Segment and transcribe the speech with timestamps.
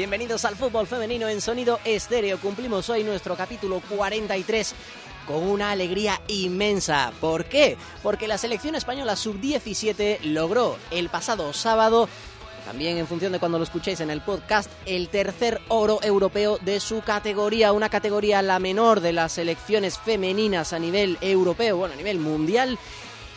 [0.00, 2.40] Bienvenidos, al fútbol femenino en sonido estéreo.
[2.40, 4.74] Cumplimos hoy nuestro capítulo 43
[5.26, 7.12] con una alegría inmensa.
[7.20, 7.76] ¿Por qué?
[8.02, 12.08] Porque la selección española sub-17 logró el pasado sábado
[12.64, 16.80] también en función de cuando lo escuchéis en el podcast, el tercer oro europeo de
[16.80, 21.96] su categoría, una categoría la menor de las selecciones femeninas a nivel europeo, bueno, a
[21.96, 22.78] nivel mundial,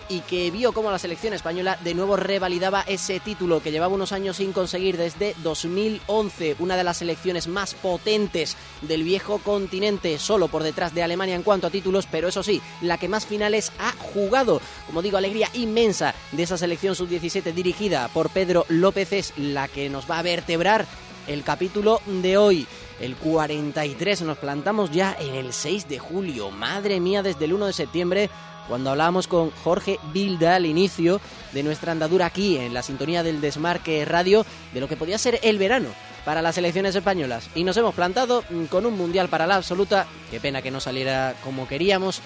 [0.09, 4.11] y que vio cómo la selección española de nuevo revalidaba ese título que llevaba unos
[4.11, 10.47] años sin conseguir desde 2011, una de las selecciones más potentes del viejo continente, solo
[10.47, 13.71] por detrás de Alemania en cuanto a títulos, pero eso sí, la que más finales
[13.79, 14.61] ha jugado.
[14.87, 19.89] Como digo, alegría inmensa de esa selección sub-17 dirigida por Pedro López es la que
[19.89, 20.85] nos va a vertebrar
[21.27, 22.67] el capítulo de hoy.
[23.03, 26.51] El 43 nos plantamos ya en el 6 de julio.
[26.51, 28.29] Madre mía, desde el 1 de septiembre
[28.69, 31.19] cuando hablábamos con Jorge Bilda al inicio
[31.51, 35.37] de nuestra andadura aquí en la sintonía del Desmarque Radio de lo que podía ser
[35.43, 35.89] el verano
[36.23, 37.49] para las selecciones españolas.
[37.55, 40.79] Y nos hemos plantado mm, con un mundial para la absoluta, qué pena que no
[40.79, 42.21] saliera como queríamos,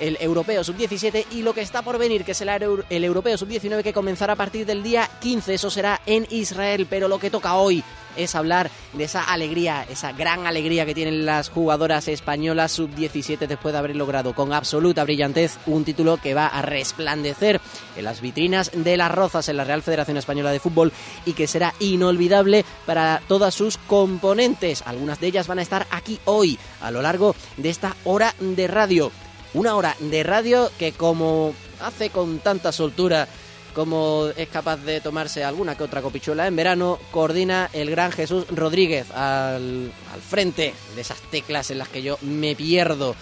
[0.00, 2.48] el Europeo Sub-17 y lo que está por venir, que es el,
[2.88, 7.08] el Europeo Sub-19 que comenzará a partir del día 15, eso será en Israel, pero
[7.08, 7.84] lo que toca hoy
[8.16, 13.72] es hablar de esa alegría, esa gran alegría que tienen las jugadoras españolas sub-17 después
[13.72, 17.60] de haber logrado con absoluta brillantez un título que va a resplandecer
[17.96, 20.92] en las vitrinas de las Rozas en la Real Federación Española de Fútbol
[21.24, 24.82] y que será inolvidable para todas sus componentes.
[24.86, 28.66] Algunas de ellas van a estar aquí hoy a lo largo de esta hora de
[28.66, 29.12] radio.
[29.54, 33.28] Una hora de radio que como hace con tanta soltura
[33.74, 38.46] como es capaz de tomarse alguna que otra copichuela en verano, coordina el gran Jesús
[38.50, 43.14] Rodríguez al, al frente de esas teclas en las que yo me pierdo.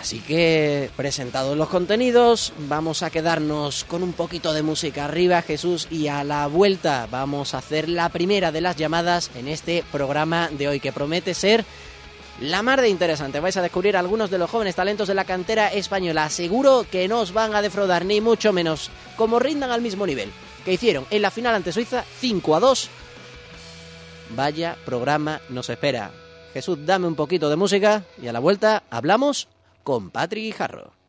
[0.00, 5.86] Así que, presentados los contenidos, vamos a quedarnos con un poquito de música arriba, Jesús,
[5.92, 10.48] y a la vuelta vamos a hacer la primera de las llamadas en este programa
[10.50, 11.64] de hoy, que promete ser
[12.42, 13.40] la mar de interesante.
[13.40, 16.28] Vais a descubrir algunos de los jóvenes talentos de la cantera española.
[16.28, 20.30] Seguro que no os van a defraudar, ni mucho menos, como rindan al mismo nivel
[20.64, 22.90] que hicieron en la final ante Suiza 5 a 2.
[24.36, 26.10] Vaya programa nos espera.
[26.52, 29.48] Jesús, dame un poquito de música y a la vuelta hablamos
[29.82, 31.01] con Patrick Guijarro.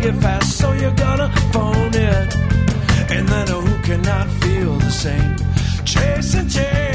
[0.00, 2.34] Get fast, so you're gonna phone it.
[3.10, 5.36] And then who cannot feel the same?
[5.84, 6.89] Chase and tail,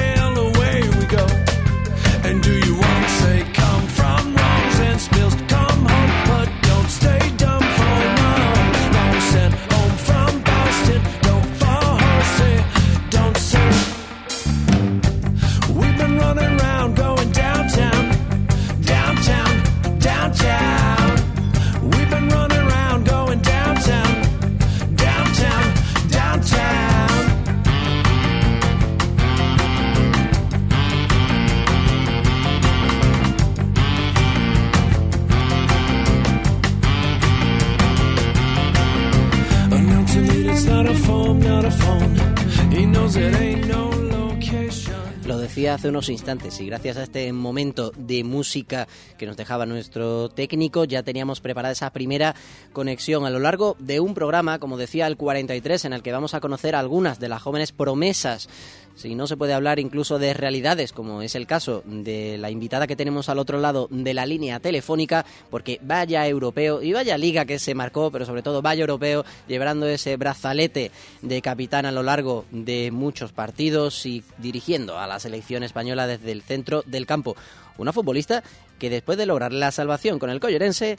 [45.85, 48.87] hace unos instantes y gracias a este momento de música
[49.19, 52.33] que nos dejaba nuestro técnico ya teníamos preparada esa primera
[52.73, 56.33] conexión a lo largo de un programa, como decía el 43, en el que vamos
[56.33, 58.49] a conocer algunas de las jóvenes promesas
[58.95, 62.87] si no se puede hablar incluso de realidades, como es el caso de la invitada
[62.87, 67.45] que tenemos al otro lado de la línea telefónica, porque vaya europeo y vaya liga
[67.45, 72.03] que se marcó, pero sobre todo vaya europeo, llevando ese brazalete de capitán a lo
[72.03, 77.35] largo de muchos partidos y dirigiendo a la selección española desde el centro del campo.
[77.77, 78.43] Una futbolista
[78.79, 80.97] que después de lograr la salvación con el Collerense,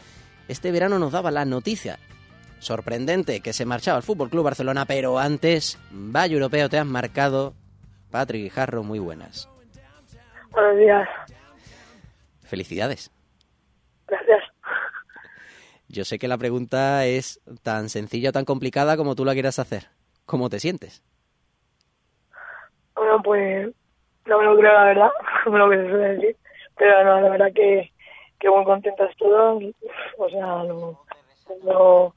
[0.48, 1.98] este verano nos daba la noticia
[2.58, 7.54] sorprendente que se marchaba al Fútbol Club Barcelona, pero antes, vaya europeo, te has marcado.
[8.16, 9.46] Patrick Guijarro, muy buenas.
[10.50, 11.06] Buenos días.
[12.46, 13.10] Felicidades.
[14.06, 14.42] Gracias.
[15.88, 19.58] Yo sé que la pregunta es tan sencilla o tan complicada como tú la quieras
[19.58, 19.88] hacer.
[20.24, 21.04] ¿Cómo te sientes?
[22.94, 23.68] Bueno, pues
[24.24, 25.10] no me lo creo, la verdad,
[25.44, 26.36] como lo que se suele decir.
[26.78, 27.92] Pero no, la verdad que,
[28.40, 29.62] que muy contentos todos.
[30.16, 30.98] O sea, no,
[31.64, 32.14] no-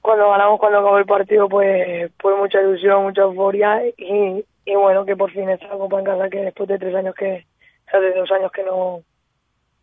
[0.00, 3.84] cuando ganamos, cuando acabó el partido, pues, pues mucha ilusión, mucha euforia.
[3.98, 6.94] Y, y bueno, que por fin está la Copa en casa, que después de tres
[6.94, 7.46] años que,
[7.86, 9.02] o sea, de dos años que no,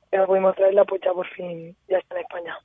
[0.10, 2.58] que no pudimos traerla, pues ya por fin ya está en España.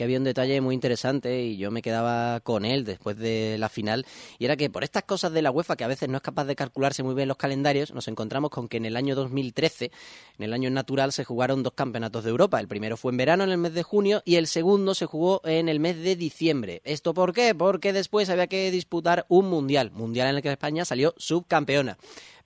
[0.00, 3.68] Que había un detalle muy interesante y yo me quedaba con él después de la
[3.68, 4.06] final
[4.38, 6.46] y era que por estas cosas de la UEFA que a veces no es capaz
[6.46, 9.90] de calcularse muy bien los calendarios, nos encontramos con que en el año 2013,
[10.38, 12.58] en el año natural, se jugaron dos campeonatos de Europa.
[12.58, 15.42] El primero fue en verano, en el mes de junio, y el segundo se jugó
[15.44, 16.80] en el mes de diciembre.
[16.84, 17.54] ¿Esto por qué?
[17.54, 21.98] Porque después había que disputar un mundial, mundial en el que España salió subcampeona.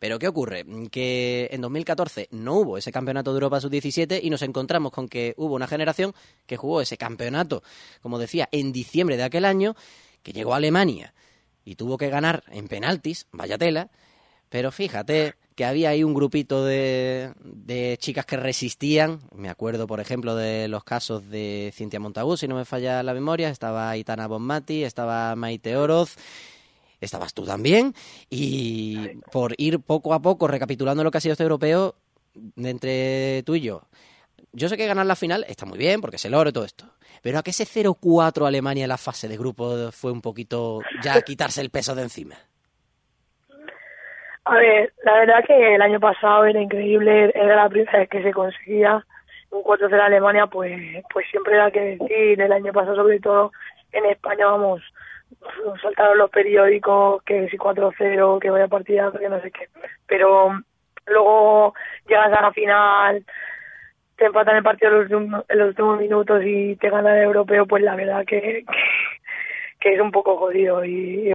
[0.05, 0.67] Pero ¿qué ocurre?
[0.91, 5.33] Que en 2014 no hubo ese campeonato de Europa sub-17 y nos encontramos con que
[5.39, 6.13] hubo una generación
[6.45, 7.63] que jugó ese campeonato,
[8.03, 9.75] como decía, en diciembre de aquel año,
[10.23, 11.15] que llegó a Alemania
[11.65, 13.89] y tuvo que ganar en penaltis, vaya tela,
[14.51, 19.21] pero fíjate que había ahí un grupito de, de chicas que resistían.
[19.35, 23.15] Me acuerdo, por ejemplo, de los casos de Cintia Montagu, si no me falla la
[23.15, 23.49] memoria.
[23.49, 26.17] Estaba Aitana Bonmati, estaba Maite Oroz,
[27.05, 27.95] estabas tú también.
[28.31, 31.95] Y por ir poco a poco recapitulando lo que ha sido este europeo,
[32.57, 33.83] entre tú y yo.
[34.53, 36.65] Yo sé que ganar la final está muy bien, porque es el oro y todo
[36.65, 36.87] esto.
[37.23, 41.21] Pero a que ese 0-4 Alemania en la fase de grupo fue un poquito ya
[41.23, 42.37] quitarse el peso de encima.
[44.45, 48.23] A ver, la verdad que el año pasado era increíble, era la primera vez que
[48.23, 49.05] se conseguía
[49.51, 53.53] un 4-0 a Alemania, pues, pues siempre era que decir, el año pasado sobre todo
[53.93, 54.83] en España, vamos,
[55.83, 59.69] saltaron los periódicos, que si 4-0, que vaya partidazo, que no sé qué,
[60.07, 60.61] pero
[61.07, 61.75] luego
[62.09, 63.25] llegas a la final,
[64.17, 67.25] te empatan el partido en los, últimos- en los últimos minutos y te gana el
[67.25, 68.65] europeo, pues la verdad que, que,
[69.81, 71.33] que es un poco jodido y,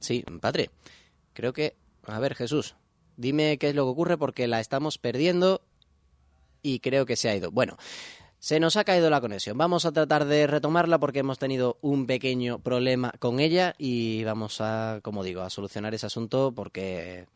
[0.00, 0.70] Sí, padre.
[1.34, 1.74] Creo que...
[2.06, 2.74] A ver, Jesús,
[3.16, 5.60] dime qué es lo que ocurre porque la estamos perdiendo
[6.62, 7.50] y creo que se ha ido.
[7.50, 7.76] Bueno,
[8.40, 9.56] se nos ha caído la conexión.
[9.58, 14.60] Vamos a tratar de retomarla porque hemos tenido un pequeño problema con ella y vamos
[14.62, 17.26] a, como digo, a solucionar ese asunto porque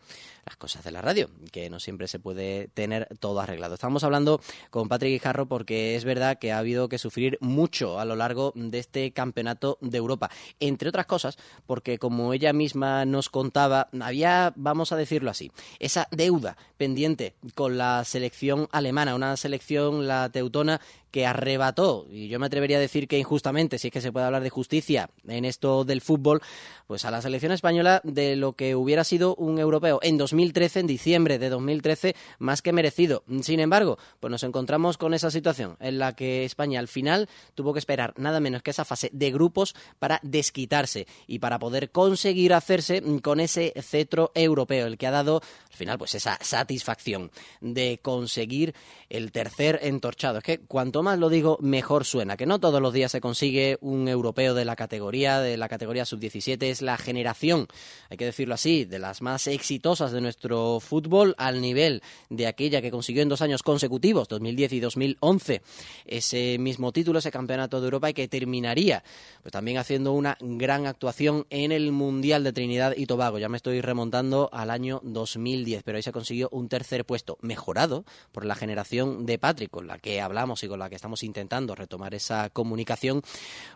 [0.47, 3.75] las cosas de la radio, que no siempre se puede tener todo arreglado.
[3.75, 8.05] Estamos hablando con Patrick Guijarro porque es verdad que ha habido que sufrir mucho a
[8.05, 10.31] lo largo de este campeonato de Europa.
[10.61, 16.09] Entre otras cosas, porque como ella misma nos contaba, había, vamos a decirlo así, esa
[16.11, 20.81] deuda pendiente con la selección alemana, una selección, la teutona,
[21.15, 24.27] que arrebató, y yo me atrevería a decir que injustamente, si es que se puede
[24.27, 26.43] hablar de justicia en esto del fútbol,
[26.89, 30.87] pues a la selección española de lo que hubiera sido un europeo en 2013, en
[30.89, 33.23] diciembre de 2013, más que merecido.
[33.43, 37.75] Sin embargo, pues nos encontramos con esa situación en la que España al final tuvo
[37.75, 42.53] que esperar nada menos que esa fase de grupos para desquitarse y para poder conseguir
[42.53, 48.01] hacerse con ese cetro europeo, el que ha dado al final pues esa satisfacción de
[48.03, 48.75] conseguir
[49.09, 50.39] el tercer entorchado.
[50.39, 53.79] Es que cuanto más lo digo, mejor suena, que no todos los días se consigue
[53.81, 57.69] un europeo de la categoría, de la categoría sub-17, es la generación,
[58.11, 62.83] hay que decirlo así, de las más exitosas de nuestro fútbol al nivel de aquella
[62.83, 65.63] que consiguió en dos años consecutivos, 2010 y 2011,
[66.07, 69.05] ese mismo título, ese campeonato de Europa y que terminaría
[69.43, 73.39] pues también haciendo una gran actuación en el Mundial de Trinidad y Tobago.
[73.39, 78.05] Ya me estoy remontando al año 2010, pero ahí se consiguió un tercer puesto mejorado
[78.33, 81.75] por la generación de Patrick, con la que hablamos y con la que estamos intentando
[81.75, 83.23] retomar esa comunicación,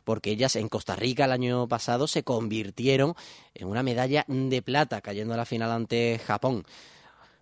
[0.05, 3.15] porque ellas en Costa Rica el año pasado se convirtieron
[3.55, 6.65] en una medalla de plata, cayendo a la final ante Japón.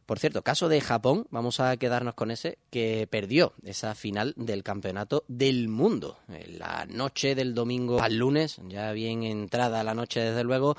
[0.06, 4.62] Por cierto, caso de Japón, vamos a quedarnos con ese, que perdió esa final del
[4.62, 6.20] campeonato del mundo.
[6.28, 10.76] En la noche del domingo al lunes, ya bien entrada la noche desde luego,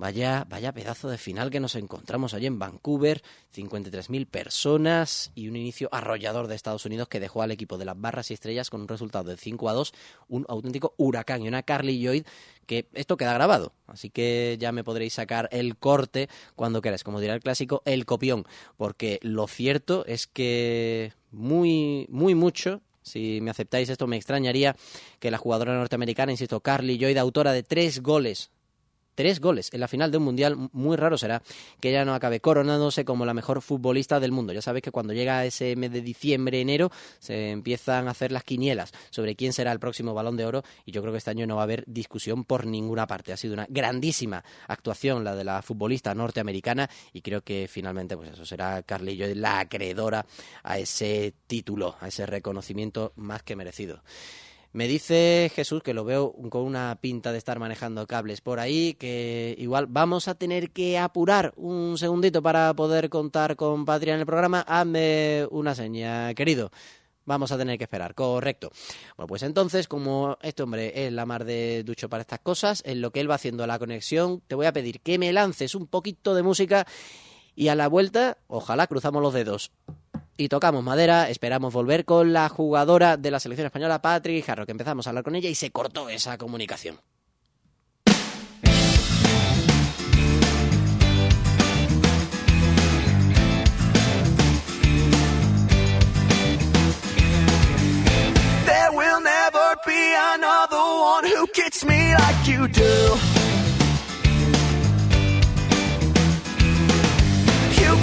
[0.00, 3.22] Vaya, vaya pedazo de final que nos encontramos allí en Vancouver,
[3.54, 8.00] 53.000 personas y un inicio arrollador de Estados Unidos que dejó al equipo de las
[8.00, 9.92] barras y estrellas con un resultado de 5 a 2,
[10.28, 12.24] un auténtico huracán y una Carly Lloyd
[12.64, 17.20] que esto queda grabado, así que ya me podréis sacar el corte cuando queráis, como
[17.20, 18.46] dirá el clásico, el copión,
[18.78, 24.76] porque lo cierto es que muy, muy mucho si me aceptáis esto, me extrañaría
[25.18, 28.50] que la jugadora norteamericana, insisto, Carly Lloyd, autora de tres goles
[29.14, 30.56] tres goles en la final de un mundial.
[30.72, 31.42] Muy raro será
[31.80, 34.52] que ella no acabe coronándose como la mejor futbolista del mundo.
[34.52, 38.44] Ya sabéis que cuando llega ese mes de diciembre, enero, se empiezan a hacer las
[38.44, 41.46] quinielas sobre quién será el próximo balón de oro y yo creo que este año
[41.46, 43.32] no va a haber discusión por ninguna parte.
[43.32, 48.30] Ha sido una grandísima actuación la de la futbolista norteamericana y creo que finalmente pues
[48.30, 50.26] eso será Carlillo la acreedora
[50.62, 54.02] a ese título, a ese reconocimiento más que merecido.
[54.72, 58.94] Me dice Jesús, que lo veo con una pinta de estar manejando cables por ahí,
[58.94, 64.20] que igual vamos a tener que apurar un segundito para poder contar con Patria en
[64.20, 64.60] el programa.
[64.60, 66.70] Hazme una seña, querido.
[67.24, 68.70] Vamos a tener que esperar, correcto.
[69.16, 73.00] Bueno, pues entonces, como este hombre es la mar de ducho para estas cosas, en
[73.00, 75.88] lo que él va haciendo la conexión, te voy a pedir que me lances un
[75.88, 76.86] poquito de música
[77.56, 79.72] y a la vuelta, ojalá cruzamos los dedos
[80.40, 81.28] y tocamos madera.
[81.28, 85.22] Esperamos volver con la jugadora de la selección española, Patrick Jarro, que empezamos a hablar
[85.22, 86.98] con ella y se cortó esa comunicación.
[98.64, 103.49] There will never be another one who gets me like you do.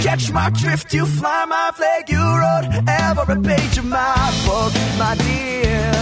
[0.08, 2.66] Catch my drift, you fly my flag, you wrote
[3.06, 4.72] every page of my book,
[5.02, 5.92] my dear.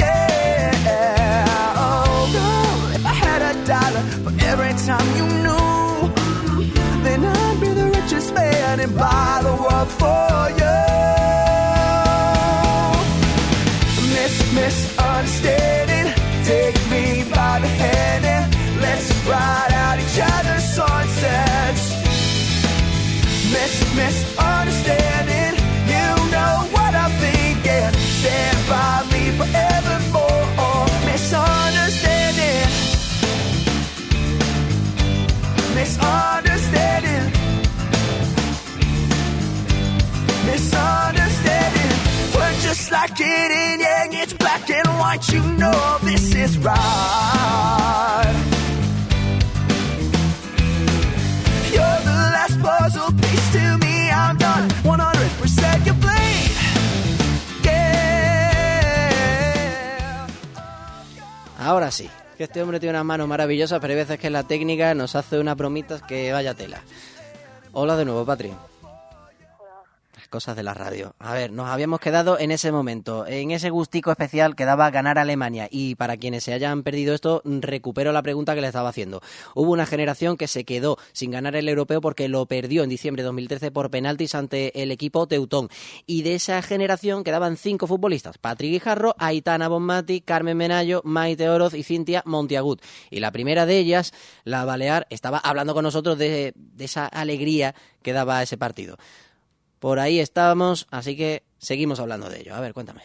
[0.00, 1.44] Yeah.
[1.84, 5.96] Oh, girl, if I had a dollar for every time you knew,
[7.04, 10.76] then I'd be the richest man and buy the world for you.
[14.14, 15.55] Miss, misunderstanding.
[43.20, 44.12] And yang.
[44.12, 45.28] It's black and white.
[45.32, 46.74] You know this is right.
[51.72, 54.10] You're the last puzzle piece to me.
[54.10, 56.56] I'm done 100% complete.
[57.62, 57.96] Yeah.
[61.58, 64.94] Ahora sí, que este hombre tiene unas manos maravillosas, pero hay veces que la técnica
[64.94, 66.82] nos hace unas bromitas que vaya tela.
[67.72, 68.52] Hola de nuevo, Patri.
[70.28, 71.14] Cosas de la radio.
[71.18, 75.18] A ver, nos habíamos quedado en ese momento, en ese gustico especial que daba ganar
[75.18, 75.68] Alemania.
[75.70, 79.22] Y para quienes se hayan perdido esto, recupero la pregunta que le estaba haciendo.
[79.54, 83.22] Hubo una generación que se quedó sin ganar el europeo porque lo perdió en diciembre
[83.22, 85.68] de 2013 por penaltis ante el equipo teutón.
[86.06, 91.74] Y de esa generación quedaban cinco futbolistas: Patrick Guijarro, Aitana Bonmati, Carmen Menayo, Maite Oroz
[91.74, 92.82] y Cintia Montiagut.
[93.10, 94.12] Y la primera de ellas,
[94.44, 98.96] la Balear, estaba hablando con nosotros de, de esa alegría que daba ese partido.
[99.80, 102.54] Por ahí estábamos, así que seguimos hablando de ello.
[102.54, 103.02] A ver, cuéntame.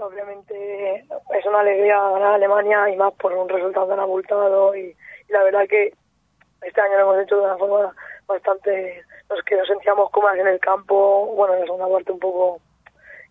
[0.00, 4.94] Obviamente es una alegría ganar a Alemania y más por un resultado tan abultado y,
[5.28, 5.92] la verdad que
[6.62, 7.94] este año lo hemos hecho de una forma
[8.26, 12.18] bastante, los que nos sentíamos cómodas en el campo, bueno, en la segunda parte un
[12.18, 12.60] poco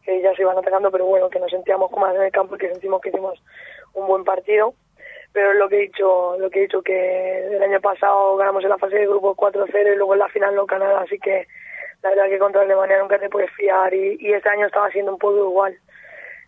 [0.03, 2.59] que ya se iban atacando, pero bueno, que nos sentíamos cómodas en el campo y
[2.59, 3.41] que sentimos que hicimos
[3.93, 4.73] un buen partido.
[5.35, 8.69] Pero lo que he dicho, lo que he dicho que el año pasado ganamos en
[8.69, 11.45] la fase de grupo 4-0 y luego en la final no Canadá, así que
[12.01, 15.19] la verdad que contra Alemania nunca te puedes fiar y, este año estaba siendo un
[15.19, 15.77] poco igual.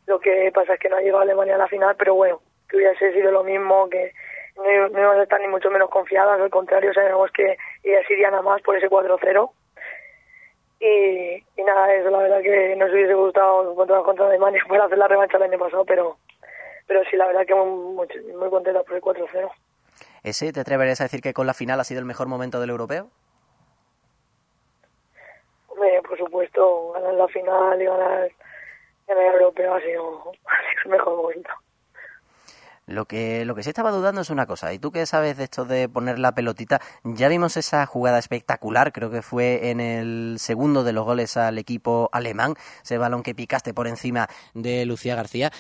[0.06, 2.40] Lo que pasa es que no ha llegado Alemania a la final, pero bueno,
[2.70, 4.14] que hubiese sido lo mismo, que
[4.56, 8.36] no, no íbamos a estar ni mucho menos confiadas, al contrario, sabemos que ellas irían
[8.36, 9.52] a más por ese 4-0.
[10.80, 14.98] Y, y nada, eso la verdad que nos hubiese gustado contra, contra Alemania para hacer
[14.98, 16.16] la revancha el año pasado, pero
[16.88, 19.52] pero sí, la verdad que muy, muy, contenta por el 4-0.
[20.24, 22.70] ¿Ese te atreverías a decir que con la final ha sido el mejor momento del
[22.70, 23.10] europeo?
[25.68, 28.32] Hombre, por supuesto, ganar la final y ganar,
[29.08, 31.50] ganar el europeo ha sido, ha sido el mejor momento.
[32.88, 35.44] Lo que, lo que sí estaba dudando es una cosa, y tú que sabes de
[35.44, 40.38] esto de poner la pelotita, ya vimos esa jugada espectacular, creo que fue en el
[40.40, 45.16] segundo de los goles al equipo alemán, ese balón que picaste por encima de Lucía
[45.16, 45.52] García.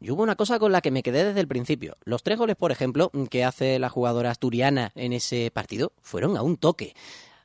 [0.00, 1.94] Y hubo una cosa con la que me quedé desde el principio.
[2.04, 6.42] Los tres goles, por ejemplo, que hace la jugadora asturiana en ese partido, fueron a
[6.42, 6.94] un toque.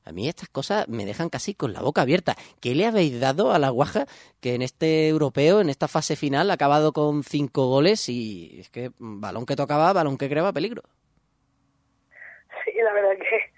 [0.06, 2.36] A mí estas cosas me dejan casi con la boca abierta.
[2.62, 4.06] ¿Qué le habéis dado a la Guaja
[4.40, 8.70] que en este europeo, en esta fase final, ha acabado con cinco goles y es
[8.70, 10.84] que balón que tocaba, balón que creaba peligro?
[12.64, 13.52] Sí, la verdad que,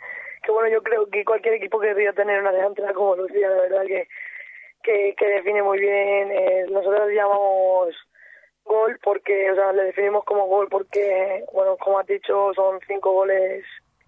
[0.43, 3.83] que bueno, yo creo que cualquier equipo querría tener una delantera como Lucía, la verdad
[3.85, 4.07] que,
[4.81, 6.31] que, que define muy bien.
[6.31, 7.93] Eh, nosotros llamamos
[8.67, 13.13] Gol porque, o sea, le definimos como gol porque, bueno, como has dicho, son cinco
[13.13, 13.63] goles,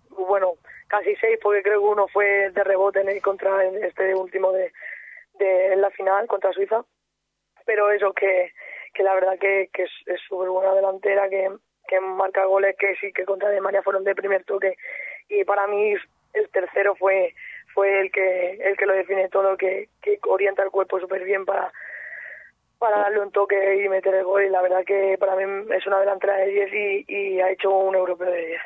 [0.10, 0.54] bueno,
[0.88, 4.52] casi seis porque creo que uno fue de rebote en el contra en este último
[4.52, 4.72] de,
[5.36, 6.84] de la final contra Suiza.
[7.66, 8.52] Pero eso que,
[8.94, 11.50] que la verdad que, que es súper buena delantera, que,
[11.90, 14.76] que marca goles que sí que contra Alemania fueron de primer toque
[15.28, 15.96] y para mí
[16.34, 17.34] el tercero fue
[17.74, 21.46] fue el que el que lo define todo que, que orienta el cuerpo súper bien
[21.46, 21.72] para
[22.80, 25.44] para darle un toque y meter el gol y la verdad que para mí
[25.76, 28.62] es una delantera de 10 y, y ha hecho un europeo de 10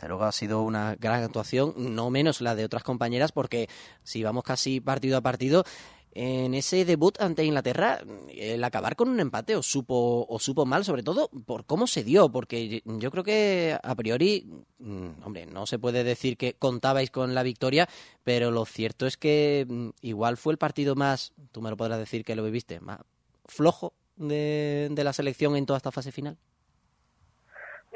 [0.00, 3.68] desde luego ha sido una gran actuación, no menos la de otras compañeras, porque
[4.02, 5.64] si vamos casi partido a partido,
[6.12, 7.98] en ese debut ante Inglaterra,
[8.28, 12.02] el acabar con un empate o supo, o supo mal, sobre todo por cómo se
[12.02, 14.46] dio, porque yo creo que a priori,
[14.78, 17.88] mm, hombre, no se puede decir que contabais con la victoria,
[18.24, 21.98] pero lo cierto es que mm, igual fue el partido más, tú me lo podrás
[21.98, 23.00] decir que lo viviste, más
[23.46, 26.36] flojo de, de la selección en toda esta fase final.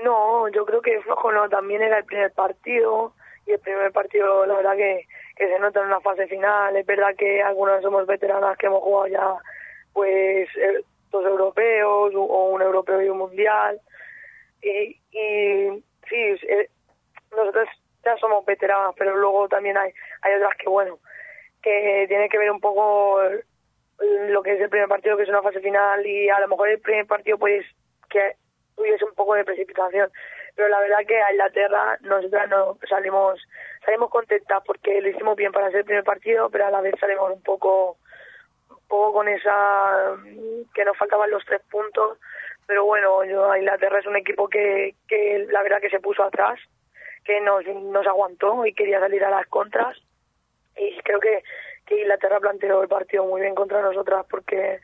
[0.03, 3.15] No, yo creo que flojo no, también era el primer partido
[3.47, 5.07] y el primer partido, la verdad que
[5.37, 6.77] que se nota en una fase final.
[6.77, 9.35] Es verdad que algunos somos veteranas que hemos jugado ya
[9.93, 13.81] pues eh, dos europeos o un europeo y un mundial.
[14.63, 16.69] Y, y sí, eh,
[17.37, 17.69] nosotros
[18.05, 20.99] ya somos veteranas, pero luego también hay, hay otras que, bueno,
[21.63, 23.21] que tiene que ver un poco
[23.99, 26.69] lo que es el primer partido, que es una fase final, y a lo mejor
[26.69, 27.65] el primer partido, pues,
[28.11, 28.37] que
[28.77, 30.11] hubiese un poco de precipitación.
[30.55, 33.41] Pero la verdad que a Inglaterra nosotras no salimos
[33.85, 36.95] salimos contentas porque lo hicimos bien para ser el primer partido, pero a la vez
[36.99, 37.99] salimos un poco,
[38.71, 40.17] un poco con esa
[40.75, 42.19] que nos faltaban los tres puntos.
[42.67, 46.59] Pero bueno, yo, Inglaterra es un equipo que, que la verdad que se puso atrás,
[47.25, 49.99] que nos, nos aguantó y quería salir a las contras.
[50.77, 51.43] Y creo que,
[51.87, 54.81] que Inglaterra planteó el partido muy bien contra nosotras porque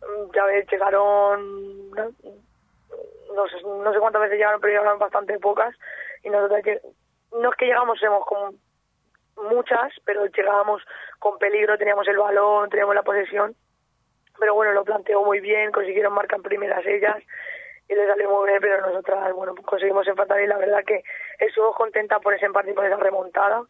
[0.00, 1.90] mm, ya ves, llegaron,
[3.34, 5.74] no, sé, no sé cuántas veces llegaron, pero llegaron bastante pocas
[6.22, 6.60] y nosotros
[7.32, 8.58] no es que llegamos con
[9.48, 10.82] muchas, pero llegábamos
[11.18, 13.54] con peligro, teníamos el balón, teníamos la posesión,
[14.38, 17.16] pero bueno, lo planteó muy bien, consiguieron marcar primeras ellas
[17.88, 21.02] y les salió muy bien, pero nosotras, bueno, conseguimos empatar y la verdad que
[21.38, 23.62] estuvo contenta por ese empate y por esa remontada,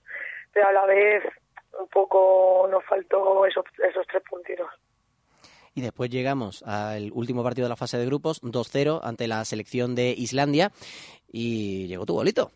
[0.53, 1.25] pero a la vez
[1.79, 4.69] un poco nos faltó esos, esos tres puntitos.
[5.75, 9.95] Y después llegamos al último partido de la fase de grupos, 2-0 ante la selección
[9.95, 10.73] de Islandia
[11.31, 12.51] y llegó tu bolito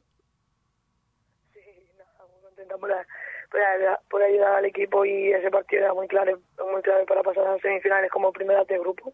[4.09, 6.37] por, ayudar al equipo y ese partido era muy clave,
[6.73, 9.13] muy clave para pasar a las semifinales como primera de grupo.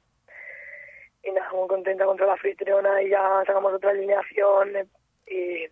[1.22, 4.88] Y nada, muy contenta contra la Fritriona y ya sacamos otra alineación
[5.26, 5.66] y,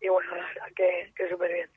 [0.00, 1.70] y bueno, la que, que súper bien.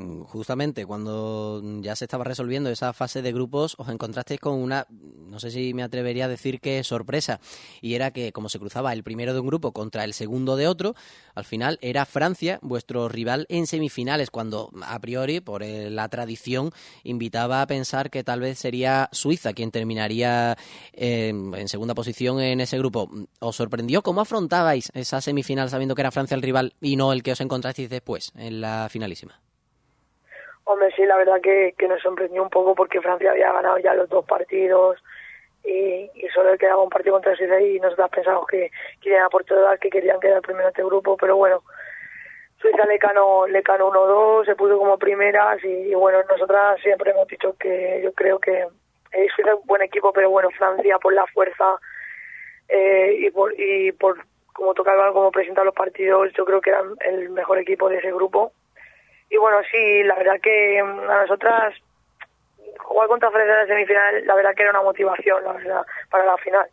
[0.00, 4.86] Mm, justamente cuando ya se estaba resolviendo esa fase de grupos, os encontrasteis con una,
[4.88, 7.38] no sé si me atrevería a decir que sorpresa,
[7.82, 10.68] y era que como se cruzaba el primero de un grupo contra el segundo de
[10.68, 10.94] otro,
[11.34, 16.70] al final era Francia vuestro rival en semifinales, cuando a priori, por la tradición,
[17.04, 20.56] invitaba a pensar que tal vez sería Suiza quien terminaría
[20.94, 23.10] en segunda posición en ese grupo.
[23.40, 27.22] ¿Os sorprendió cómo afrontabais esa semifinal sabiendo que era Francia el rival y no el
[27.22, 29.40] que os encontrasteis después en la finalísima?
[30.70, 33.92] Hombre, sí, la verdad que, que nos sorprendió un poco porque Francia había ganado ya
[33.92, 35.02] los dos partidos
[35.64, 38.70] y, y solo quedaba un partido contra Suiza y nosotros pensamos que,
[39.02, 41.64] que iban a que querían quedar primero en este grupo, pero bueno,
[42.60, 47.26] Suiza le ganó, le ganó 1-2, se puso como primeras y, bueno, nosotras siempre hemos
[47.26, 51.12] dicho que yo creo que eh, Suiza es un buen equipo, pero bueno, Francia por
[51.12, 51.80] la fuerza
[52.68, 56.94] eh, y por y por como tocaba como presentar los partidos, yo creo que eran
[57.00, 58.52] el mejor equipo de ese grupo
[59.30, 61.74] y bueno, sí, la verdad que mm, a nosotras
[62.78, 66.24] jugar contra Francia en la semifinal, la verdad que era una motivación, la verdad, para
[66.24, 66.66] la final.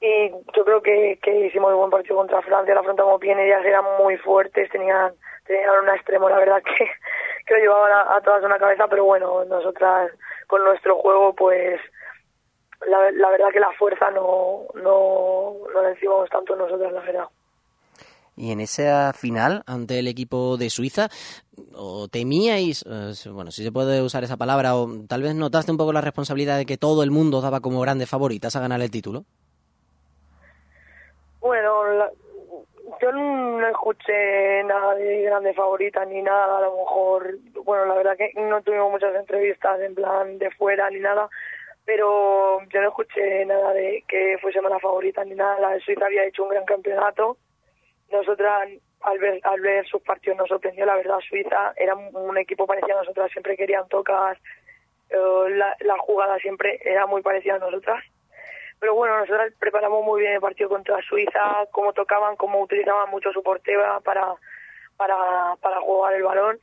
[0.00, 3.84] Y yo creo que, hicimos un buen partido contra Francia, la afrontamos bien, ellas eran
[3.98, 5.12] muy fuertes, tenían,
[5.46, 6.90] tenían un extremo, la verdad que,
[7.46, 10.10] que lo llevaban a, todas una cabeza, pero bueno, nosotras
[10.48, 11.80] con nuestro juego, pues
[12.88, 17.28] la, la verdad que la fuerza no, no, no la decimos tanto nosotras, la verdad.
[18.36, 21.08] Y en esa final ante el equipo de Suiza,
[21.74, 25.76] ¿o temíais, eh, bueno, si se puede usar esa palabra, o tal vez notaste un
[25.76, 28.90] poco la responsabilidad de que todo el mundo daba como grandes favoritas a ganar el
[28.90, 29.24] título?
[31.40, 31.82] Bueno,
[33.00, 38.16] yo no escuché nada de grandes favoritas ni nada, a lo mejor, bueno, la verdad
[38.16, 41.28] que no tuvimos muchas entrevistas en plan de fuera ni nada,
[41.84, 45.58] pero yo no escuché nada de que fuese mala favorita ni nada.
[45.58, 47.36] La de Suiza había hecho un gran campeonato
[48.12, 48.68] nosotras
[49.02, 52.96] al ver, al ver sus partidos nos sorprendió, la verdad, Suiza era un, equipo parecido
[52.96, 54.38] a nosotras, siempre querían tocar,
[55.10, 55.48] eh,
[55.80, 58.04] la, jugada siempre era muy parecida a nosotras.
[58.78, 63.32] pero bueno, nosotros preparamos muy bien el partido contra Suiza, cómo tocaban, cómo utilizaban mucho
[63.32, 64.34] su portera para,
[64.96, 66.60] para, para jugar el balón.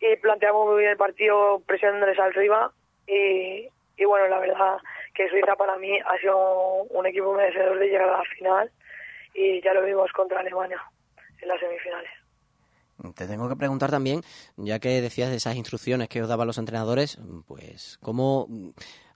[0.00, 2.72] Y planteamos muy bien el partido presionándoles arriba
[3.06, 4.78] y, y bueno, la verdad
[5.14, 8.70] que Suiza para mí ha sido un equipo merecedor de llegar a la final
[9.34, 10.80] y ya lo vimos contra Alemania
[11.40, 12.10] en las semifinales.
[13.14, 14.22] Te tengo que preguntar también,
[14.56, 18.46] ya que decías de esas instrucciones que os daban los entrenadores, pues cómo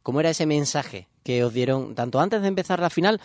[0.05, 3.23] ¿Cómo era ese mensaje que os dieron tanto antes de empezar la final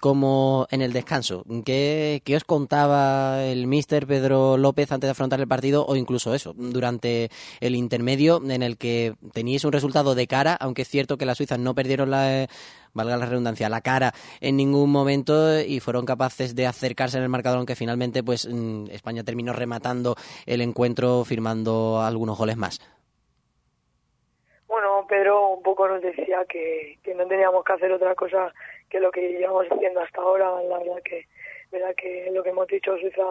[0.00, 1.44] como en el descanso?
[1.62, 6.54] ¿Qué, os contaba el mister Pedro López antes de afrontar el partido o incluso eso,
[6.56, 11.26] durante el intermedio en el que teníais un resultado de cara, aunque es cierto que
[11.26, 12.48] las suizas no perdieron la,
[12.94, 17.28] valga la redundancia, la cara en ningún momento y fueron capaces de acercarse en el
[17.28, 20.14] marcador, aunque finalmente pues mm, España terminó rematando
[20.46, 22.80] el encuentro firmando algunos goles más?
[24.66, 28.52] Bueno, Pedro un poco nos decía que, que no teníamos que hacer otra cosa
[28.88, 30.50] que lo que llevamos haciendo hasta ahora.
[30.62, 31.26] La verdad que,
[31.70, 33.22] verdad que lo que hemos dicho, Suiza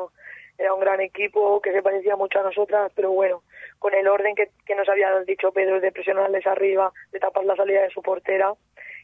[0.57, 3.41] era un gran equipo que se parecía mucho a nosotras, pero bueno,
[3.79, 7.55] con el orden que, que nos había dicho Pedro de presionarles arriba, de tapar la
[7.55, 8.53] salida de su portera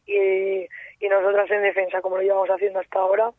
[0.08, 0.68] y,
[1.00, 3.32] y nosotras en defensa, como lo llevamos haciendo hasta ahora,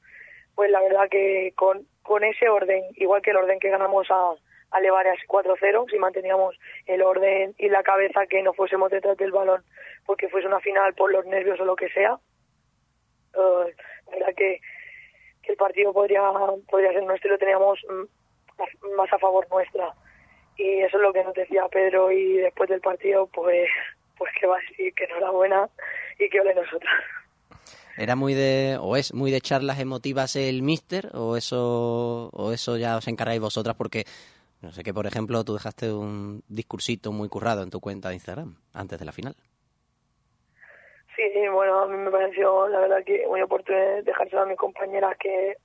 [0.55, 4.35] pues la verdad que con, con ese orden, igual que el orden que ganamos a,
[4.71, 9.33] a ese 4-0 si manteníamos el orden y la cabeza que no fuésemos detrás del
[9.33, 9.63] balón
[10.05, 12.15] porque fuese una final por los nervios o lo que sea.
[13.35, 13.71] Uh,
[14.11, 14.61] verdad que,
[15.43, 16.23] que, el partido podría,
[16.69, 17.79] podría ser nuestro y lo teníamos
[18.97, 19.93] más a favor nuestra.
[20.57, 23.69] Y eso es lo que nos decía Pedro y después del partido pues
[24.19, 25.69] pues que va a decir que enhorabuena
[26.19, 26.95] y que ole nosotras.
[27.97, 32.77] ¿Era muy de, o es muy de charlas emotivas el mister, o eso, o eso
[32.77, 33.75] ya os encargáis vosotras?
[33.77, 34.05] Porque
[34.63, 38.15] no sé que, por ejemplo, tú dejaste un discursito muy currado en tu cuenta de
[38.15, 39.35] Instagram antes de la final.
[41.17, 45.17] Sí, bueno, a mí me pareció, la verdad, que muy oportuno dejárselo a mis compañeras
[45.19, 45.57] que,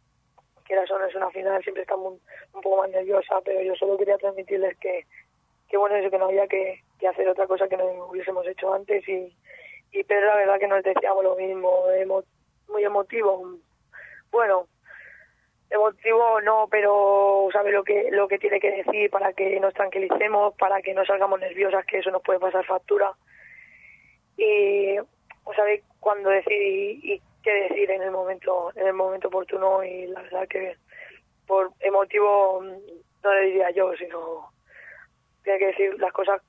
[0.66, 2.20] que la zona es una final, siempre están un,
[2.52, 5.06] poco más nerviosa, pero yo solo quería transmitirles que,
[5.70, 8.74] que bueno, eso que no había que, que hacer otra cosa que no hubiésemos hecho
[8.74, 9.36] antes y,
[9.92, 11.86] y Pedro, la verdad, que nos decíamos lo mismo,
[12.68, 13.58] muy emotivo.
[14.32, 14.68] Bueno,
[15.70, 20.56] emotivo no, pero sabe lo que lo que tiene que decir para que nos tranquilicemos,
[20.56, 23.12] para que no salgamos nerviosas, que eso nos puede pasar factura.
[24.38, 24.98] Y
[25.56, 30.22] sabe cuándo decir y, qué decir en el momento en el momento oportuno y la
[30.22, 30.78] verdad que
[31.46, 34.50] por emotivo no le diría yo, sino
[35.44, 36.42] tiene que decir las cosas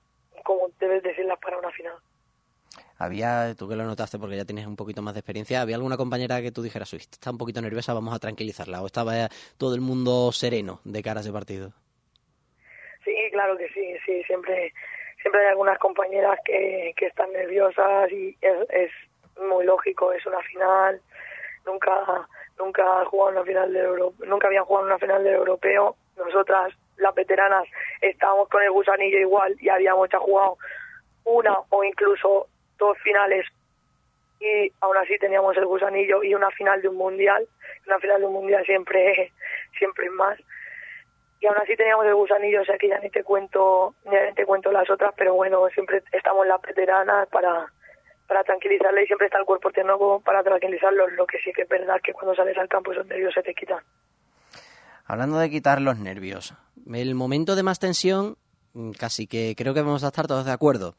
[0.45, 1.97] como debes decirlas para una final.
[2.99, 5.97] Había, tú que lo notaste porque ya tienes un poquito más de experiencia, ¿había alguna
[5.97, 8.83] compañera que tú dijeras, uy, está un poquito nerviosa, vamos a tranquilizarla?
[8.83, 9.29] ¿O estaba
[9.59, 11.73] todo el mundo sereno de cara a ese partido?
[13.05, 14.73] Sí, claro que sí, sí, siempre
[15.21, 18.91] siempre hay algunas compañeras que, que están nerviosas y es, es
[19.49, 21.01] muy lógico, es una final,
[21.67, 22.29] nunca
[22.59, 27.15] nunca jugado una final de Euro, nunca habían jugado una final del europeo, nosotras las
[27.15, 27.67] veteranas
[28.01, 30.59] estábamos con el gusanillo igual y habíamos ya jugado
[31.25, 33.47] una o incluso dos finales
[34.41, 37.47] y aún así teníamos el gusanillo y una final de un mundial.
[37.87, 39.33] Una final de un mundial siempre
[39.79, 40.39] siempre es más.
[41.41, 44.47] Y aún así teníamos el gusanillo o sea que ya ni te cuento ni te
[44.47, 47.67] cuento las otras pero bueno siempre estamos las veteranas para
[48.27, 51.69] para tranquilizarle y siempre está el cuerpo tierno para tranquilizarlos lo que sí que es
[51.69, 53.81] verdad que cuando sales al campo esos nervios se te quitan
[55.05, 56.55] hablando de quitar los nervios
[56.93, 58.37] el momento de más tensión
[58.99, 60.97] casi que creo que vamos a estar todos de acuerdo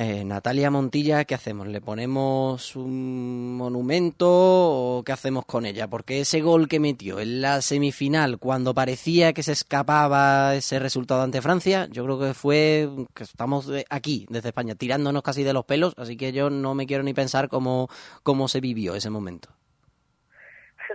[0.00, 1.66] eh, Natalia Montilla, ¿qué hacemos?
[1.66, 5.88] ¿Le ponemos un monumento o qué hacemos con ella?
[5.88, 11.22] Porque ese gol que metió en la semifinal, cuando parecía que se escapaba ese resultado
[11.22, 15.64] ante Francia, yo creo que fue que estamos aquí, desde España, tirándonos casi de los
[15.64, 17.88] pelos, así que yo no me quiero ni pensar cómo,
[18.22, 19.48] cómo se vivió ese momento.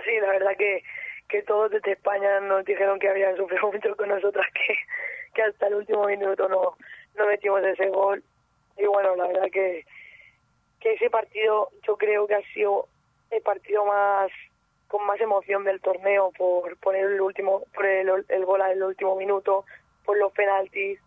[0.06, 0.82] Sí, la verdad que,
[1.34, 4.76] que todos desde España nos dijeron que habían sufrido mucho con nosotras, que,
[5.34, 6.78] que hasta el último minuto no,
[7.15, 8.24] no metimos ese gol.
[8.78, 9.84] Y bueno, la verdad que,
[10.80, 12.88] que ese partido yo creo que ha sido
[13.32, 14.30] el partido más
[14.88, 19.15] con más emoción del torneo por poner el último por el, el gol el último
[19.15, 19.65] minuto
[20.06, 21.00] por los penaltis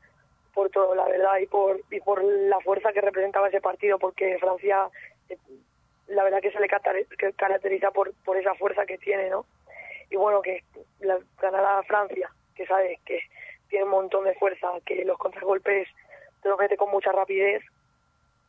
[0.53, 4.39] por todo la verdad y por y por la fuerza que representaba ese partido porque
[4.41, 4.89] Francia
[5.29, 5.39] eh,
[6.09, 6.67] la verdad que se le
[7.37, 9.47] caracteriza por por esa fuerza que tiene no
[10.11, 10.65] y bueno que
[11.01, 13.21] la, ganar a Francia que sabe que
[13.69, 15.89] tiene un montón de fuerza que los contragolpes
[16.43, 17.63] te lo mete con mucha rapidez,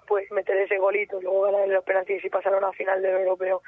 [0.08, 3.62] pues meter ese golito, luego ganar los penaltis y pasar a una final del europeo,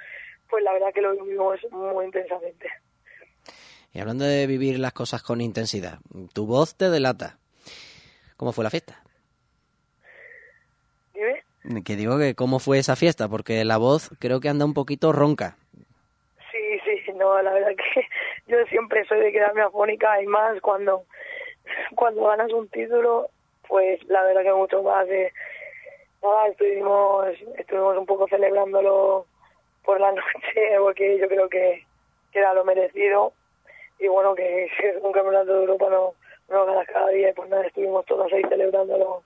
[0.49, 2.69] pues la verdad que lo vivimos muy intensamente.
[3.91, 5.99] Y hablando de vivir las cosas con intensidad,
[6.33, 7.39] tu voz te delata.
[8.37, 9.03] ¿Cómo fue la fiesta?
[11.13, 11.83] ¿Dime?
[11.83, 15.11] Que digo que cómo fue esa fiesta, porque la voz creo que anda un poquito
[15.11, 15.57] ronca.
[17.19, 18.07] No, la verdad que
[18.47, 21.03] yo siempre soy de quedarme afónica y más cuando,
[21.95, 23.29] cuando ganas un título,
[23.67, 25.05] pues la verdad que mucho más.
[26.23, 27.27] Nada, estuvimos,
[27.57, 29.25] estuvimos un poco celebrándolo
[29.83, 31.85] por la noche, porque yo creo que,
[32.31, 33.33] era lo merecido.
[33.99, 36.13] Y bueno, que, que un campeonato de Europa no,
[36.49, 39.23] no ganas cada día, y pues nada, estuvimos todos ahí celebrándolo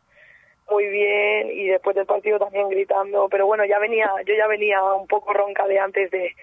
[0.70, 4.82] muy bien y después del partido también gritando, pero bueno, ya venía, yo ya venía
[4.82, 6.34] un poco ronca de antes de,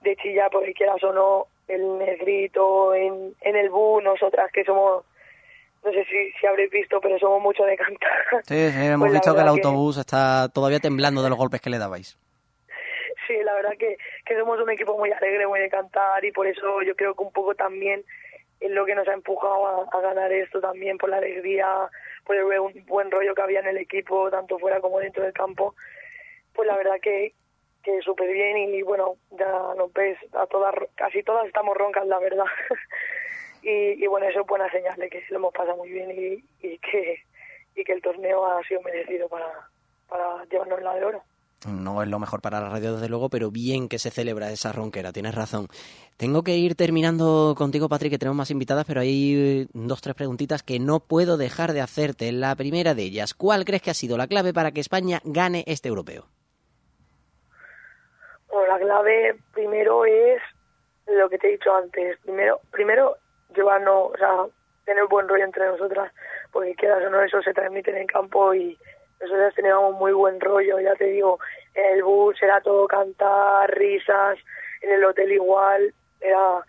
[0.00, 5.04] de chillar, porque quieras o no, el negrito en, en el bu, nosotras que somos,
[5.84, 8.10] no sé si, si habréis visto, pero somos mucho de cantar.
[8.44, 11.60] Sí, sí hemos Pues visto que el que- autobús está todavía temblando de los golpes
[11.60, 12.18] que le dabais.
[13.26, 16.46] Sí, la verdad que, que somos un equipo muy alegre, muy de cantar y por
[16.48, 18.02] eso yo creo que un poco también
[18.58, 21.66] es lo que nos ha empujado a, a ganar esto también, por la alegría,
[22.24, 22.44] por el
[22.86, 25.74] buen rollo que había en el equipo, tanto fuera como dentro del campo.
[26.52, 27.32] Pues la verdad que,
[27.82, 32.18] que súper bien y bueno, ya nos ves, a todas, casi todas estamos roncas, la
[32.18, 32.44] verdad.
[33.62, 36.10] y, y bueno, eso es buena señal de que lo hemos pasado muy bien
[36.60, 37.18] y, que
[37.74, 39.68] y que el torneo ha sido merecido para,
[40.08, 41.22] para llevarnos la de oro.
[41.68, 44.72] No es lo mejor para la radio, desde luego, pero bien que se celebra esa
[44.72, 45.68] ronquera, tienes razón.
[46.16, 50.14] Tengo que ir terminando contigo, Patrick, que tenemos más invitadas, pero hay eh, dos, tres
[50.14, 52.32] preguntitas que no puedo dejar de hacerte.
[52.32, 55.64] La primera de ellas, ¿cuál crees que ha sido la clave para que España gane
[55.66, 56.26] este europeo?
[58.52, 60.40] Bueno, la clave primero es
[61.06, 62.18] lo que te he dicho antes.
[62.20, 63.16] Primero, primero
[63.54, 64.46] llevarnos, o sea,
[64.84, 66.12] tener buen rollo entre nosotras,
[66.52, 68.76] porque quieras o no, eso se transmite en el campo y
[69.20, 71.38] nosotras teníamos muy buen rollo, ya te digo,
[71.74, 74.38] en el bus era todo cantar, risas,
[74.80, 76.64] en el hotel igual, era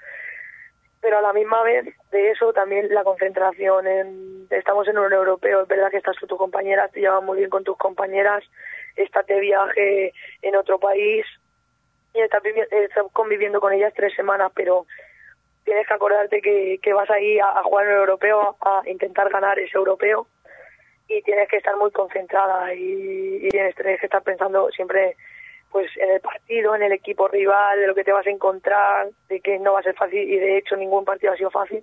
[1.02, 5.64] pero a la misma vez de eso también la concentración en estamos en un europeo
[5.64, 8.44] es verdad que estás con tus compañeras te llevas muy bien con tus compañeras
[8.96, 10.14] estás de viaje
[10.44, 11.26] en otro país
[12.14, 14.86] y estás, vivi- estás conviviendo con ellas tres semanas pero
[15.64, 19.60] tienes que acordarte que, que vas ahí a, jugar en el europeo a intentar ganar
[19.60, 20.28] ese europeo
[21.08, 25.16] y tienes que estar muy concentrada y, y tienes, tienes que estar pensando siempre
[25.72, 29.08] pues en el partido, en el equipo rival, de lo que te vas a encontrar,
[29.30, 31.82] de que no va a ser fácil y de hecho ningún partido ha sido fácil.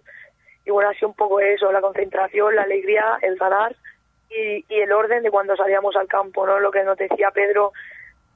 [0.67, 3.75] Y bueno, ha sido un poco eso, la concentración, la alegría, el ganar
[4.29, 6.61] y, y el orden de cuando salíamos al campo, ¿no?
[6.61, 7.73] Lo que nos decía Pedro,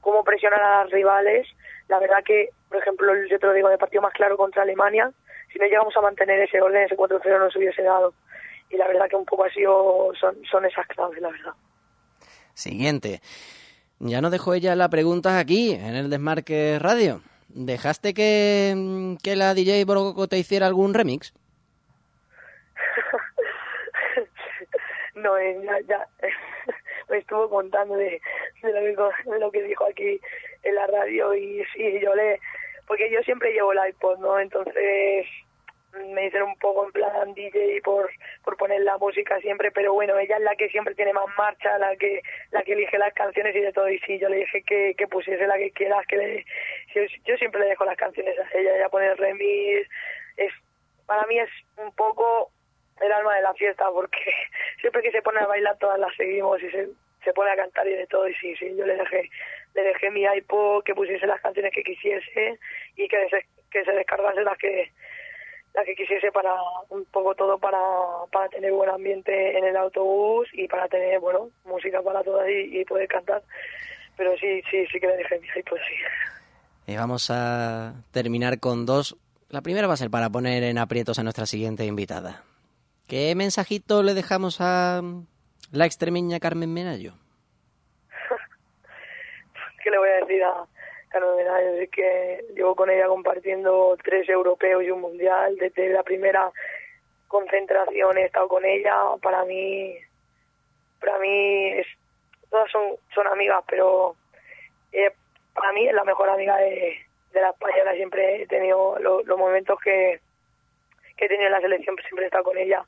[0.01, 1.47] cómo presionar a las rivales.
[1.87, 4.63] La verdad que, por ejemplo, yo te lo digo, en el partido más claro contra
[4.63, 5.11] Alemania,
[5.51, 8.13] si no llegamos a mantener ese orden, ese 4-0 no se hubiese dado.
[8.69, 11.53] Y la verdad que un poco ha sido, son, son esas claves, la verdad.
[12.53, 13.21] Siguiente.
[13.99, 17.21] Ya nos dejó ella la pregunta aquí, en el Desmarque Radio.
[17.49, 21.33] ¿Dejaste que, que la DJ Borococo te hiciera algún remix?
[25.15, 26.07] no, eh, ya, ya
[27.13, 28.19] me estuvo contando de,
[28.63, 30.19] lo que, de lo que dijo aquí
[30.63, 32.39] en la radio y sí, yo le...
[32.87, 34.39] Porque yo siempre llevo el iPod, ¿no?
[34.39, 35.25] Entonces
[35.93, 38.09] me dicen un poco en plan DJ por,
[38.43, 41.77] por poner la música siempre, pero bueno, ella es la que siempre tiene más marcha,
[41.77, 42.21] la que
[42.51, 45.45] la que elige las canciones y de todo, y sí, yo le dije que, pusiese
[45.45, 46.45] la que quieras, que le,
[46.95, 49.87] yo, yo siempre le dejo las canciones a ella, ella pone el remix,
[50.37, 50.51] es,
[51.05, 52.49] para mí es un poco
[53.01, 54.19] el alma de la fiesta, porque
[54.81, 56.89] siempre que se pone a bailar todas las seguimos y se,
[57.23, 59.29] se pone a cantar y de todo, y sí, sí, yo le dejé,
[59.75, 62.59] le dejé mi iPod, que pusiese las canciones que quisiese
[62.95, 64.91] y que, se, que se descargase las que
[65.73, 66.53] la que quisiese para
[66.89, 67.79] un poco todo para,
[68.31, 72.79] para tener buen ambiente en el autobús y para tener, bueno, música para todas y,
[72.79, 73.41] y poder cantar.
[74.15, 75.95] Pero sí, sí, sí que le dejé mi iPod, sí.
[76.85, 79.17] Y vamos a terminar con dos.
[79.49, 82.43] La primera va a ser para poner en aprietos a nuestra siguiente invitada.
[83.07, 85.01] ¿Qué mensajito le dejamos a
[85.73, 87.13] la extremeña Carmen Menayo?
[89.83, 90.65] ¿Qué le voy a decir a
[91.09, 91.69] Carmen Menayo?
[91.81, 95.55] Es que llevo con ella compartiendo tres europeos y un mundial.
[95.57, 96.51] Desde la primera
[97.27, 98.95] concentración he estado con ella.
[99.21, 99.95] Para mí,
[100.99, 101.87] para mí, es,
[102.49, 104.15] todas son, son amigas, pero
[104.91, 105.11] eh,
[105.53, 106.97] para mí es la mejor amiga de,
[107.33, 107.93] de la española.
[107.95, 110.19] Siempre he tenido lo- los momentos que,
[111.17, 112.85] que he tenido en la selección, siempre he estado con ella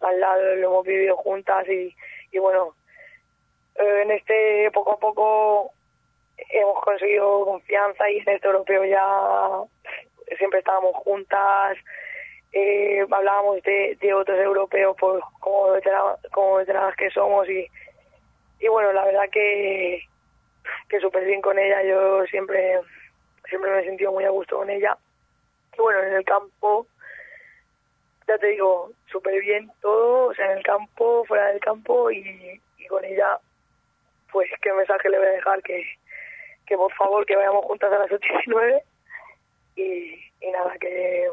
[0.00, 1.96] al lado, lo hemos vivido juntas y,
[2.36, 2.74] y bueno,
[3.76, 5.70] eh, en este poco a poco
[6.50, 9.62] hemos conseguido confianza y en este europeo ya
[10.36, 11.78] siempre estábamos juntas,
[12.52, 17.66] eh, hablábamos de, de otros europeos pues como veteranas, como veteranas que somos y,
[18.60, 20.02] y bueno, la verdad que,
[20.90, 22.80] que súper bien con ella, yo siempre,
[23.48, 24.98] siempre me he sentido muy a gusto con ella.
[25.72, 26.86] Y bueno, en el campo,
[28.26, 32.60] ya te digo, súper bien todo, o sea, en el campo, fuera del campo y,
[32.88, 33.38] con ella
[34.30, 35.84] pues qué mensaje le voy a dejar, que,
[36.66, 38.82] que por favor que vayamos juntas a las 8 y 9
[39.76, 41.28] y, nada, que,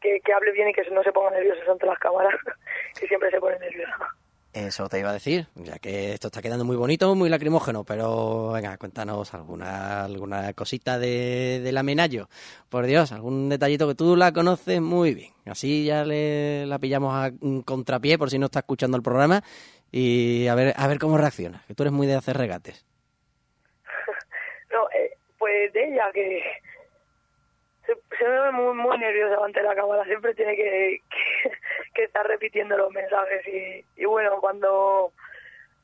[0.00, 2.34] que, hable bien y que no se ponga nerviosa ante las cámaras,
[2.98, 4.14] que siempre se pone nerviosa.
[4.54, 8.52] Eso te iba a decir, ya que esto está quedando muy bonito, muy lacrimógeno, pero
[8.52, 11.82] venga, cuéntanos alguna alguna cosita de, de la.
[12.68, 15.32] Por Dios, algún detallito que tú la conoces muy bien.
[15.44, 19.42] Así ya le, la pillamos a un contrapié por si no está escuchando el programa
[19.90, 22.86] y a ver a ver cómo reacciona, que tú eres muy de hacer regates.
[24.72, 26.40] No, eh, pues de ella que
[27.86, 31.02] se, me ve muy, muy nerviosa ante la cámara, siempre tiene que,
[31.94, 33.42] estar repitiendo los mensajes
[33.96, 35.12] y, bueno, cuando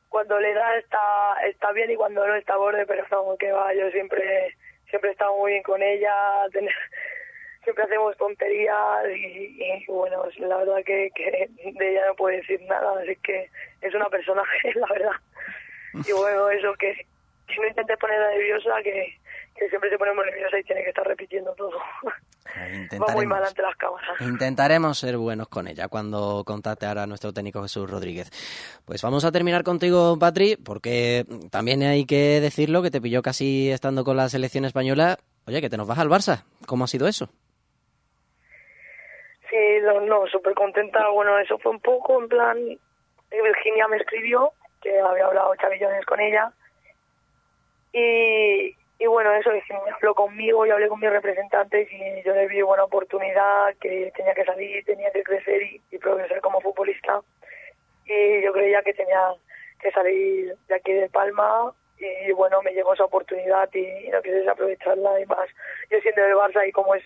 [0.09, 0.99] cuando le da está
[1.47, 4.55] está bien y cuando no está borde, pero no, que va, yo siempre
[4.89, 6.13] siempre he estado muy bien con ella,
[7.63, 12.61] siempre hacemos tonterías y, bueno, es la verdad que, que de ella no puedo decir
[12.63, 13.49] nada, así que
[13.81, 15.15] es una personaje, la verdad.
[15.93, 17.05] Y bueno, eso que,
[17.47, 19.17] que no intentes ponerla nerviosa, que,
[19.55, 21.77] que siempre se pone muy nerviosa y tiene que estar repitiendo todo.
[22.99, 24.19] Va muy mal ante las cámaras.
[24.21, 28.29] Intentaremos ser buenos con ella cuando contacte ahora a nuestro técnico Jesús Rodríguez.
[28.85, 33.71] Pues vamos a terminar contigo, Patri, porque también hay que decirlo que te pilló casi
[33.71, 35.17] estando con la selección española.
[35.47, 36.43] Oye, que te nos vas al Barça.
[36.65, 37.29] ¿Cómo ha sido eso?
[39.49, 41.09] Sí, no, no súper contenta.
[41.09, 42.57] Bueno, eso fue un poco en plan.
[43.31, 46.51] Virginia me escribió que había hablado chavillones con ella.
[47.93, 52.47] Y, y bueno, eso Virginia habló conmigo, yo hablé con mis representantes y yo le
[52.47, 57.19] vi buena oportunidad, que tenía que salir, tenía que crecer y, progresar como futbolista.
[58.05, 59.33] Y yo creía que tenía
[59.79, 64.35] que salir de aquí de Palma y bueno, me llegó esa oportunidad y, no quise
[64.35, 65.49] desaprovecharla y más.
[65.89, 67.03] Yo siendo del Barça y como es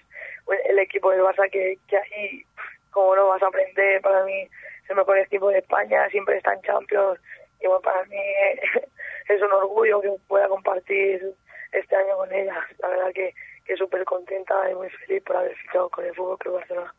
[0.65, 2.43] el equipo del Barça que, que ahí,
[2.91, 6.55] como no vas a aprender, para mí es el mejor equipo de España, siempre está
[6.55, 7.21] en Champions
[7.61, 8.19] y bueno, para mí
[9.29, 11.33] es un orgullo que pueda compartir
[11.79, 12.55] este año con ella.
[12.79, 13.33] La verdad que,
[13.65, 16.93] que súper contenta y muy feliz por haber fichado con el Fútbol Club Barcelona.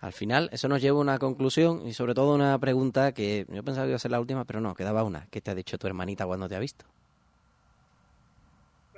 [0.00, 3.62] Al final, eso nos lleva a una conclusión y sobre todo una pregunta que yo
[3.62, 5.26] pensaba que iba a ser la última, pero no, quedaba una.
[5.30, 6.84] ¿Qué te ha dicho tu hermanita cuando te ha visto?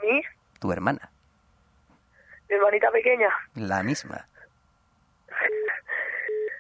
[0.03, 0.21] ¿Mi?
[0.61, 1.11] Tu hermana,
[2.49, 3.29] Mi hermanita pequeña.
[3.55, 4.27] la misma.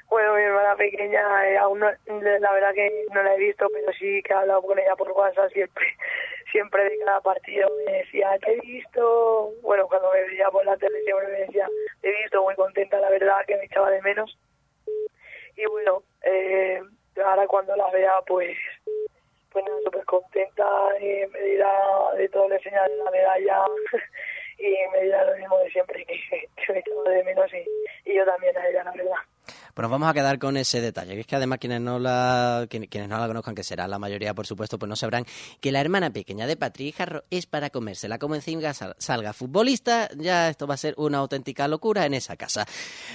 [0.08, 3.92] Bueno, mi hermana pequeña, eh, aún no, la verdad que no la he visto, pero
[3.92, 5.84] sí que he hablado con ella por WhatsApp siempre,
[6.52, 10.76] siempre de cada partido me decía, te he visto, bueno, cuando me veía por la
[10.76, 11.68] tele siempre me decía,
[12.00, 14.38] te he visto, muy contenta, la verdad, que me echaba de menos.
[15.56, 16.80] Y bueno, eh,
[17.24, 18.56] ahora cuando la vea, pues,
[19.50, 20.64] pues nada, súper contenta,
[21.00, 21.72] y me dirá
[22.16, 23.64] de todo, le enseñaré la medalla
[24.58, 26.14] y me dirá lo mismo de siempre, que,
[26.56, 29.35] que me echaba de menos y, y yo también a ella, la verdad.
[29.76, 32.66] Pues nos vamos a quedar con ese detalle, que es que además quienes no la
[32.70, 35.26] quien- quienes no la conozcan, que será la mayoría por supuesto, pues no sabrán
[35.60, 40.08] que la hermana pequeña de Patri Jarro es para comérsela como encima sal- salga futbolista,
[40.16, 42.64] ya esto va a ser una auténtica locura en esa casa.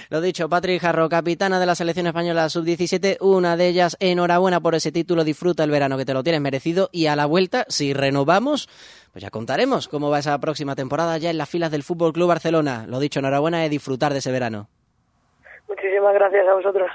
[0.08, 4.76] Lo dicho, Patri Jarro, capitana de la selección española sub-17, una de ellas, enhorabuena por
[4.76, 7.92] ese título, disfruta el verano que te lo tienes merecido y a la vuelta, si
[7.92, 8.68] renovamos,
[9.10, 12.28] pues ya contaremos cómo va esa próxima temporada ya en las filas del Fútbol Club
[12.28, 12.86] Barcelona.
[12.86, 14.68] Lo dicho, enhorabuena y disfrutar de ese verano.
[15.72, 16.90] Muchísimas gracias a vosotros.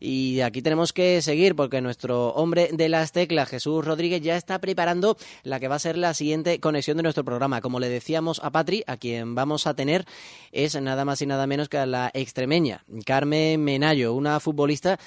[0.00, 4.58] Y aquí tenemos que seguir porque nuestro hombre de las teclas, Jesús Rodríguez, ya está
[4.58, 7.60] preparando la que va a ser la siguiente conexión de nuestro programa.
[7.60, 10.04] Como le decíamos a Patri, a quien vamos a tener
[10.50, 14.98] es nada más y nada menos que a la extremeña, Carmen Menayo, una futbolista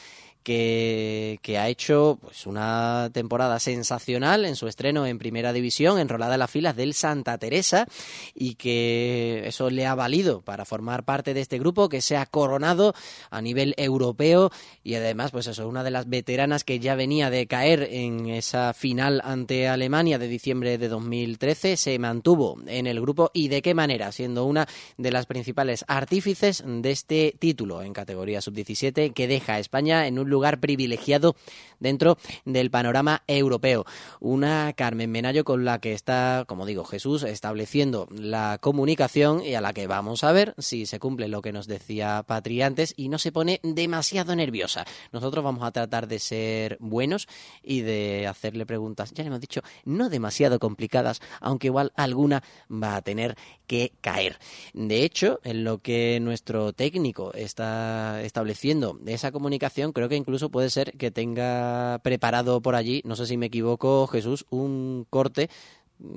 [0.44, 6.40] que, ha hecho pues, una temporada sensacional en su estreno en Primera División, enrolada en
[6.40, 7.88] las filas del Santa Teresa,
[8.36, 12.26] y que eso le ha valido para formar parte de este grupo, que se ha
[12.26, 12.94] coronado
[13.30, 14.52] a nivel europeo
[14.84, 18.74] y además, pues eso, una de las veteranas que ya venía de caer en esa
[18.74, 23.74] final ante Alemania de diciembre de 2013, se mantuvo en el grupo y de qué
[23.74, 24.68] manera, siendo una
[24.98, 30.20] de las principales artífices de este título en categoría sub-17 que deja a España en
[30.20, 31.36] un lugar privilegiado
[31.80, 33.86] dentro del panorama europeo.
[34.20, 39.62] Una Carmen Menayo con la que está, como digo, Jesús estableciendo la comunicación y a
[39.62, 43.10] la que vamos a ver si se cumple lo que nos decía Patri antes y
[43.10, 44.86] no se pone demasiado nerviosa.
[45.12, 47.28] Nosotros vamos a tratar de ser buenos
[47.62, 52.96] y de hacerle preguntas, ya le hemos dicho, no demasiado complicadas, aunque igual alguna va
[52.96, 53.36] a tener
[53.68, 54.40] que caer.
[54.74, 60.70] De hecho, en lo que nuestro técnico está estableciendo esa comunicación, creo que incluso puede
[60.70, 65.50] ser que tenga preparado por allí, no sé si me equivoco, Jesús, un corte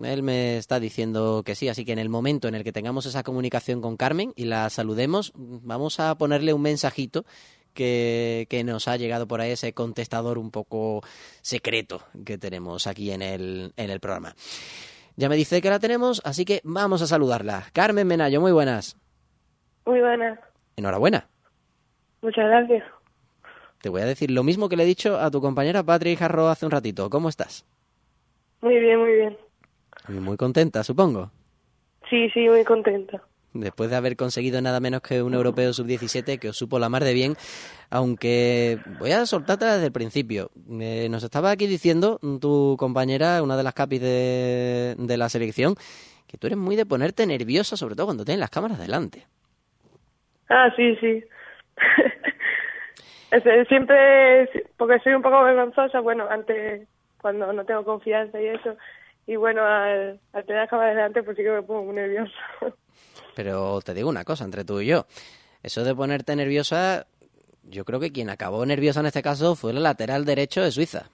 [0.04, 3.07] él me está diciendo que sí, así que en el momento en el que tengamos
[3.07, 7.24] esa comunicación con Carmen y la saludemos, vamos a ponerle un mensajito
[7.72, 11.02] que, que nos ha llegado por ahí, ese contestador un poco
[11.42, 14.34] secreto que tenemos aquí en el, en el programa.
[15.16, 17.64] Ya me dice que la tenemos, así que vamos a saludarla.
[17.72, 18.96] Carmen Menayo, muy buenas.
[19.84, 20.38] Muy buenas.
[20.76, 21.28] Enhorabuena.
[22.22, 22.84] Muchas gracias.
[23.87, 26.49] Te voy a decir lo mismo que le he dicho a tu compañera Patri Jarro
[26.49, 27.09] hace un ratito.
[27.09, 27.64] ¿Cómo estás?
[28.61, 29.37] Muy bien, muy bien.
[30.09, 31.30] Muy contenta, supongo.
[32.11, 33.22] Sí, sí, muy contenta.
[33.53, 37.05] Después de haber conseguido nada menos que un europeo sub-17 que os supo la mar
[37.05, 37.37] de bien,
[37.89, 40.51] aunque voy a soltarte desde el principio.
[40.80, 45.76] Eh, nos estaba aquí diciendo tu compañera, una de las capis de, de la selección,
[46.26, 49.28] que tú eres muy de ponerte nerviosa, sobre todo cuando tienes las cámaras delante.
[50.49, 51.22] Ah, sí, sí.
[53.30, 56.88] Ese- Siempre, porque soy un poco vergonzosa, bueno, antes,
[57.20, 58.76] cuando no tengo confianza y eso,
[59.26, 62.32] y bueno, al, al tener la cámara delante, pues sí que me pongo muy nerviosa.
[63.34, 65.06] Pero te digo una cosa, entre tú y yo.
[65.62, 67.06] Eso de ponerte nerviosa,
[67.64, 71.10] yo creo que quien acabó nerviosa en este caso fue el lateral derecho de Suiza.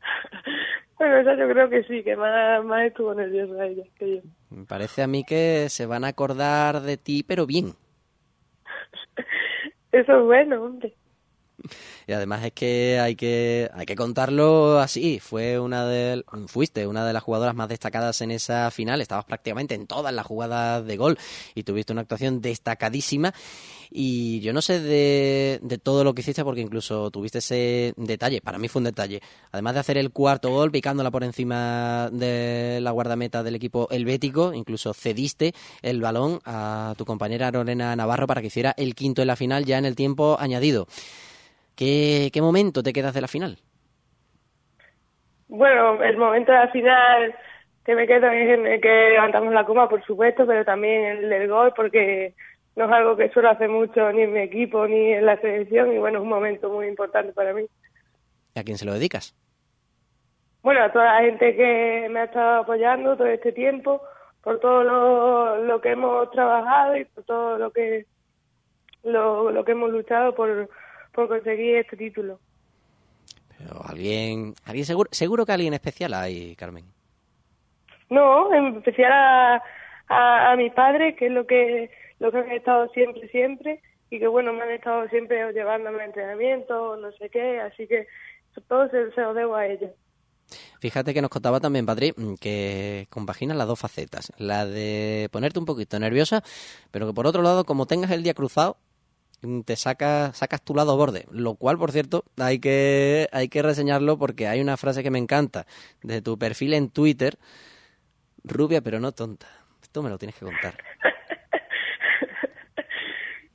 [0.98, 4.22] bueno, eso yo creo que sí, que más, más estuvo nerviosa ella que yo.
[4.50, 7.74] Me parece a mí que se van a acordar de ti, pero bien.
[9.92, 10.96] Eso es bueno, hombre.
[12.06, 15.20] Y además es que hay que hay que contarlo así.
[15.20, 19.00] Fue una de fuiste una de las jugadoras más destacadas en esa final.
[19.00, 21.18] Estabas prácticamente en todas las jugadas de gol
[21.54, 23.32] y tuviste una actuación destacadísima.
[23.94, 28.40] Y yo no sé de, de todo lo que hiciste porque incluso tuviste ese detalle.
[28.40, 29.20] Para mí fue un detalle.
[29.50, 34.54] Además de hacer el cuarto gol picándola por encima de la guardameta del equipo helvético,
[34.54, 39.28] incluso cediste el balón a tu compañera Lorena Navarro para que hiciera el quinto en
[39.28, 40.86] la final ya en el tiempo añadido.
[41.76, 43.58] ¿Qué, qué momento te quedas de la final?
[45.48, 47.34] Bueno, el momento de la final
[47.84, 51.28] que me quedo es en el que levantamos la coma, por supuesto, pero también el
[51.28, 52.34] del gol, porque
[52.76, 55.92] no es algo que suelo hacer mucho ni en mi equipo ni en la selección,
[55.92, 57.66] y bueno, es un momento muy importante para mí.
[58.54, 59.34] ¿Y ¿A quién se lo dedicas?
[60.62, 64.00] Bueno, a toda la gente que me ha estado apoyando todo este tiempo,
[64.42, 68.06] por todo lo, lo que hemos trabajado y por todo lo que
[69.02, 70.68] lo, lo que hemos luchado por,
[71.12, 72.40] por conseguir este título.
[73.58, 76.84] Pero alguien, alguien seguro, seguro que alguien especial hay, Carmen.
[78.10, 79.62] No, en especial a,
[80.08, 84.20] a, a mis padres, que es lo que lo que han estado siempre, siempre, y
[84.20, 88.06] que bueno, me han estado siempre llevándome a entrenamiento, no sé qué, así que
[88.68, 89.90] todo se, se lo debo a ellos.
[90.80, 94.32] Fíjate que nos contaba también, Patri, que compaginas las dos facetas.
[94.38, 96.42] La de ponerte un poquito nerviosa,
[96.90, 98.76] pero que por otro lado, como tengas el día cruzado,
[99.64, 101.26] te sacas, sacas tu lado borde.
[101.30, 105.18] Lo cual, por cierto, hay que, hay que reseñarlo porque hay una frase que me
[105.18, 105.66] encanta
[106.02, 107.38] de tu perfil en Twitter.
[108.44, 109.46] Rubia, pero no tonta.
[109.82, 110.74] Esto me lo tienes que contar.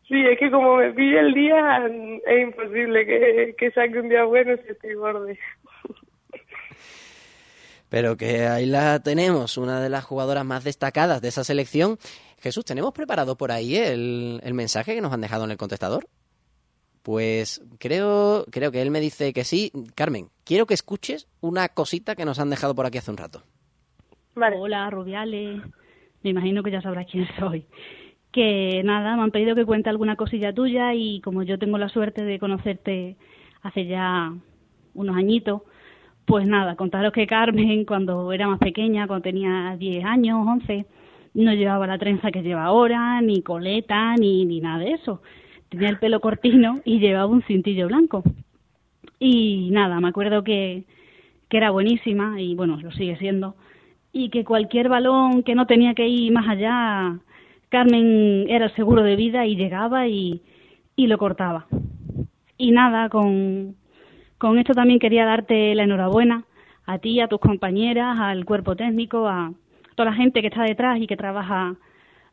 [0.07, 1.85] Sí, es que como me pide el día,
[2.25, 5.37] es imposible que, que saque un día bueno si estoy borde.
[7.89, 11.97] Pero que ahí la tenemos, una de las jugadoras más destacadas de esa selección.
[12.39, 16.07] Jesús, ¿tenemos preparado por ahí el, el mensaje que nos han dejado en el contestador?
[17.03, 19.71] Pues creo, creo que él me dice que sí.
[19.95, 23.43] Carmen, quiero que escuches una cosita que nos han dejado por aquí hace un rato.
[24.35, 24.57] Vale.
[24.59, 25.61] Hola, Rubiales.
[26.21, 27.65] Me imagino que ya sabrás quién soy.
[28.31, 31.89] Que nada, me han pedido que cuente alguna cosilla tuya y como yo tengo la
[31.89, 33.15] suerte de conocerte
[33.63, 34.33] hace ya
[34.93, 35.61] unos añitos,
[36.25, 40.85] pues nada, contaros que Carmen cuando era más pequeña, cuando tenía 10 años, 11,
[41.43, 45.21] no llevaba la trenza que lleva ahora, ni coleta, ni, ni nada de eso.
[45.69, 48.23] Tenía el pelo cortino y llevaba un cintillo blanco.
[49.19, 50.85] Y nada, me acuerdo que,
[51.47, 53.55] que era buenísima y bueno, lo sigue siendo.
[54.11, 57.19] Y que cualquier balón que no tenía que ir más allá,
[57.69, 60.41] Carmen era seguro de vida y llegaba y,
[60.95, 61.67] y lo cortaba.
[62.57, 63.75] Y nada, con,
[64.39, 66.45] con esto también quería darte la enhorabuena
[66.87, 69.53] a ti, a tus compañeras, al cuerpo técnico, a
[69.97, 71.75] toda la gente que está detrás y que trabaja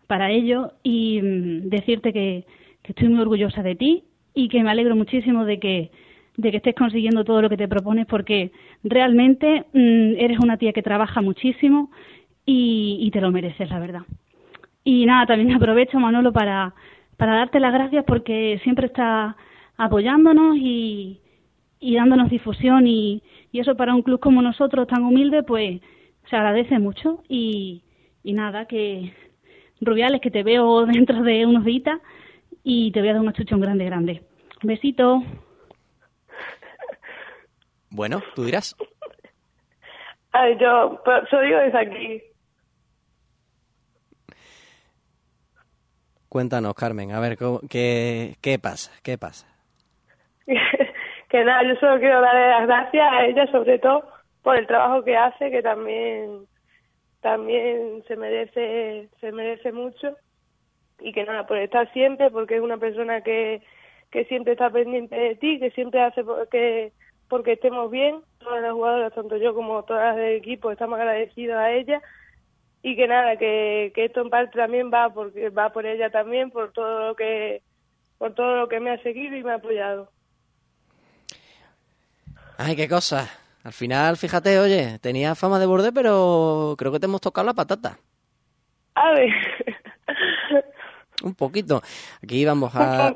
[0.06, 2.44] para ello y mm, decirte que,
[2.84, 4.04] estoy muy orgullosa de ti
[4.34, 5.90] y que me alegro muchísimo de que
[6.36, 8.50] de que estés consiguiendo todo lo que te propones porque
[8.82, 11.90] realmente mm, eres una tía que trabaja muchísimo
[12.44, 14.02] y, y te lo mereces, la verdad.
[14.82, 16.74] Y nada, también aprovecho, Manolo, para,
[17.16, 19.34] para darte las gracias porque siempre estás
[19.78, 21.20] apoyándonos y,
[21.80, 25.80] y dándonos difusión y, y eso para un club como nosotros tan humilde pues
[26.28, 27.82] se agradece mucho y,
[28.22, 29.12] y nada que
[29.80, 31.98] Rubiales que te veo dentro de unos días
[32.62, 34.22] y te voy a dar un achuchón grande grande
[34.62, 35.22] un besito
[37.90, 38.74] Bueno, tú dirás.
[40.32, 42.22] Ay, yo yo desde aquí.
[46.28, 48.90] Cuéntanos, Carmen, a ver, ¿cómo- qué, ¿qué pasa?
[49.04, 49.46] ¿Qué pasa?
[51.28, 54.13] que nada, yo solo quiero darle las gracias a ella, sobre todo
[54.44, 56.46] por el trabajo que hace, que también
[57.20, 60.14] también se merece se merece mucho
[61.00, 63.62] y que nada, por estar siempre, porque es una persona que,
[64.10, 66.92] que siempre está pendiente de ti, que siempre hace porque,
[67.28, 71.72] porque estemos bien, todas las jugadoras, tanto yo como todas del equipo, estamos agradecidos a
[71.72, 72.02] ella
[72.82, 76.50] y que nada, que, que esto en parte también va porque va por ella también,
[76.50, 77.62] por todo lo que
[78.18, 80.10] por todo lo que me ha seguido y me ha apoyado.
[82.58, 83.43] Ay, qué cosa.
[83.64, 87.54] Al final, fíjate, oye, tenía fama de borde, pero creo que te hemos tocado la
[87.54, 87.98] patata.
[88.94, 89.30] A ver.
[91.22, 91.82] Un poquito.
[92.22, 93.14] Aquí vamos a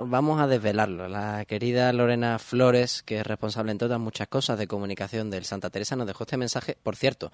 [0.00, 1.06] vamos a desvelarlo.
[1.06, 5.70] La querida Lorena Flores, que es responsable en todas muchas cosas de comunicación del Santa
[5.70, 6.76] Teresa, nos dejó este mensaje.
[6.82, 7.30] Por cierto,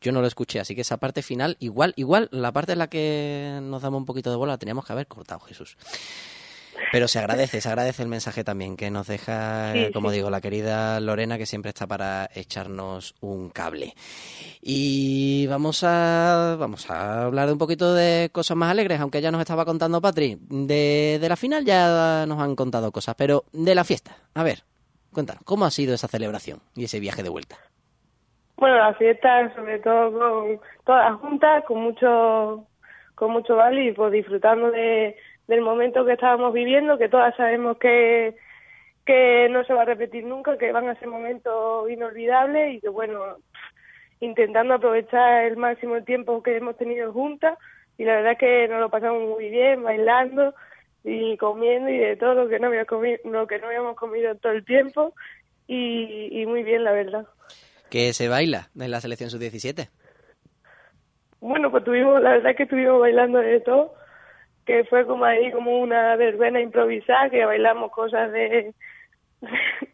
[0.00, 2.88] yo no lo escuché, así que esa parte final, igual, igual, la parte en la
[2.88, 5.76] que nos damos un poquito de bola, la teníamos que haber cortado, Jesús.
[6.92, 10.16] Pero se agradece, se agradece el mensaje también que nos deja, Sí, como sí.
[10.16, 13.94] digo, la querida Lorena, que siempre está para echarnos un cable.
[14.60, 19.30] Y vamos a, vamos a hablar de un poquito de cosas más alegres, aunque ya
[19.30, 20.36] nos estaba contando Patri.
[20.48, 24.16] De, de la final ya nos han contado cosas, pero de la fiesta.
[24.34, 24.64] A ver,
[25.12, 27.56] cuéntanos, ¿cómo ha sido esa celebración y ese viaje de vuelta?
[28.56, 32.66] Bueno, la fiesta, sobre todo con todas juntas, con mucho,
[33.14, 35.16] con mucho vale y pues disfrutando de,
[35.50, 38.36] del momento que estábamos viviendo, que todas sabemos que,
[39.04, 42.88] que no se va a repetir nunca, que van a ser momentos inolvidables y que
[42.88, 43.18] bueno,
[44.20, 47.58] intentando aprovechar el máximo el tiempo que hemos tenido juntas
[47.98, 50.54] y la verdad es que nos lo pasamos muy bien, bailando
[51.02, 54.36] y comiendo y de todo lo que no había comido, lo que no habíamos comido
[54.36, 55.14] todo el tiempo
[55.66, 57.26] y, y muy bien la verdad.
[57.90, 59.88] ¿Qué se baila en la selección sub-17?
[61.40, 63.94] Bueno, pues tuvimos, la verdad es que estuvimos bailando de todo,
[64.70, 68.72] que fue como ahí como una verbena improvisada, que bailamos cosas de,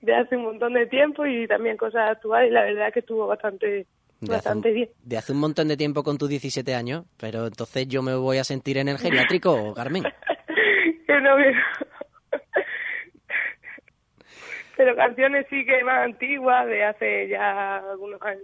[0.03, 3.01] de hace un montón de tiempo y también cosas actuales y la verdad es que
[3.01, 3.87] estuvo bastante,
[4.21, 4.91] De bastante un, bien.
[5.03, 8.37] de hace un montón de tiempo con tus 17 años, pero entonces yo me voy
[8.37, 10.03] a sentir en el geriátrico, Carmen.
[11.07, 11.37] Que no.
[14.77, 18.43] Pero canciones sí que más antiguas, de hace ya algunos años.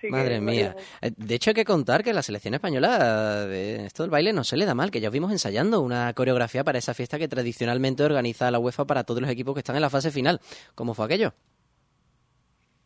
[0.00, 0.74] Que Madre mía.
[1.02, 4.44] Eh, De hecho, hay que contar que la selección española, de esto del baile, no
[4.44, 7.28] se le da mal, que ya os vimos ensayando una coreografía para esa fiesta que
[7.28, 10.40] tradicionalmente organiza la UEFA para todos los equipos que están en la fase final.
[10.74, 11.32] ¿Cómo fue aquello?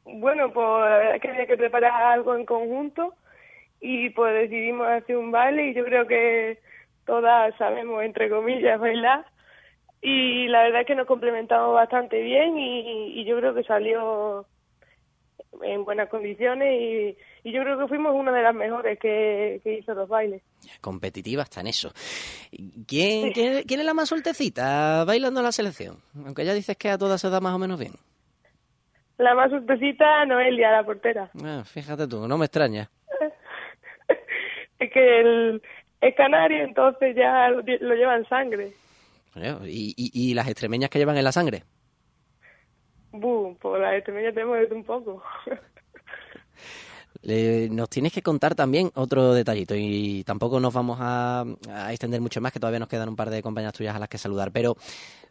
[0.05, 3.15] Bueno, pues la verdad es que había que preparar algo en conjunto
[3.81, 6.59] y pues decidimos hacer un baile y yo creo que
[7.07, 9.25] todas sabemos, entre comillas, bailar
[10.03, 14.47] y la verdad es que nos complementamos bastante bien y, y yo creo que salió
[15.63, 17.17] en buenas condiciones y,
[17.49, 20.43] y yo creo que fuimos una de las mejores que, que hizo los bailes.
[20.81, 21.93] Competitiva está en eso.
[22.87, 25.97] ¿Quién, quién, quién es la más sueltecita bailando en la selección?
[26.25, 27.93] Aunque ya dices que a todas se da más o menos bien.
[29.19, 31.31] La más suertecita, Noelia, la portera.
[31.45, 32.91] Ah, fíjate tú, no me extraña.
[34.79, 35.63] Es que el,
[36.01, 38.73] es canario, entonces ya lo, lo lleva en sangre.
[39.33, 41.63] Coño, ¿Y, y, y las extremeñas que llevan en la sangre?
[43.17, 45.23] Boom, pues la extremeña tenemos de un poco.
[47.23, 52.43] Nos tienes que contar también otro detallito y tampoco nos vamos a, a extender mucho
[52.43, 54.53] más, que todavía nos quedan un par de compañeras tuyas a las que saludar.
[54.53, 54.77] Pero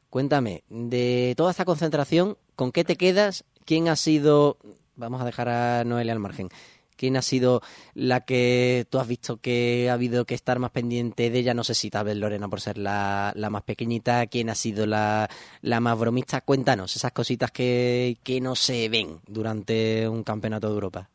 [0.09, 3.45] cuéntame, de toda esta concentración, ¿con qué te quedas?
[3.65, 4.57] ¿Quién ha sido,
[4.95, 6.49] vamos a dejar a Noelia al margen,
[6.97, 7.61] quién ha sido
[7.93, 11.53] la que tú has visto que ha habido que estar más pendiente de ella?
[11.53, 14.85] No sé si tal vez Lorena por ser la, la más pequeñita, quién ha sido
[14.85, 15.29] la,
[15.61, 16.41] la más bromista.
[16.41, 21.09] Cuéntanos esas cositas que, que no se ven durante un campeonato de Europa.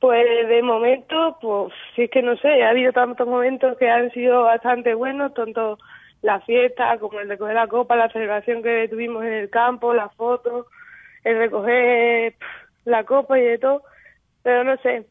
[0.00, 4.10] Pues de momento, pues sí es que no sé, ha habido tantos momentos que han
[4.10, 5.78] sido bastante buenos, tanto
[6.22, 10.12] la fiesta como el recoger la copa, la celebración que tuvimos en el campo, las
[10.16, 10.66] fotos,
[11.22, 12.34] el recoger
[12.84, 13.82] la copa y de todo,
[14.42, 15.06] pero no sé,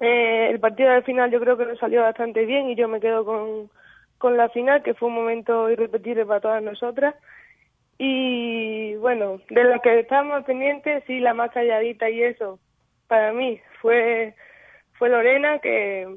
[0.00, 3.00] eh, el partido del final yo creo que nos salió bastante bien y yo me
[3.00, 3.70] quedo con,
[4.18, 7.14] con la final, que fue un momento irrepetible para todas nosotras.
[7.98, 12.58] Y bueno, de lo que estábamos pendientes, sí, la más calladita y eso,
[13.06, 14.34] para mí fue
[14.94, 16.08] fue Lorena que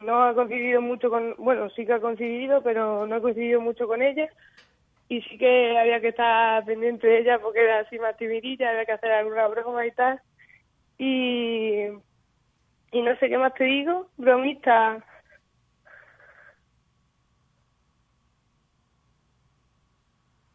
[0.00, 3.86] no ha coincidido mucho con bueno sí que ha coincidido pero no ha coincidido mucho
[3.86, 4.28] con ella
[5.08, 8.84] y sí que había que estar pendiente de ella porque era así más timidilla había
[8.86, 10.20] que hacer alguna broma y tal
[10.98, 11.84] y
[12.92, 15.04] y no sé qué más te digo bromista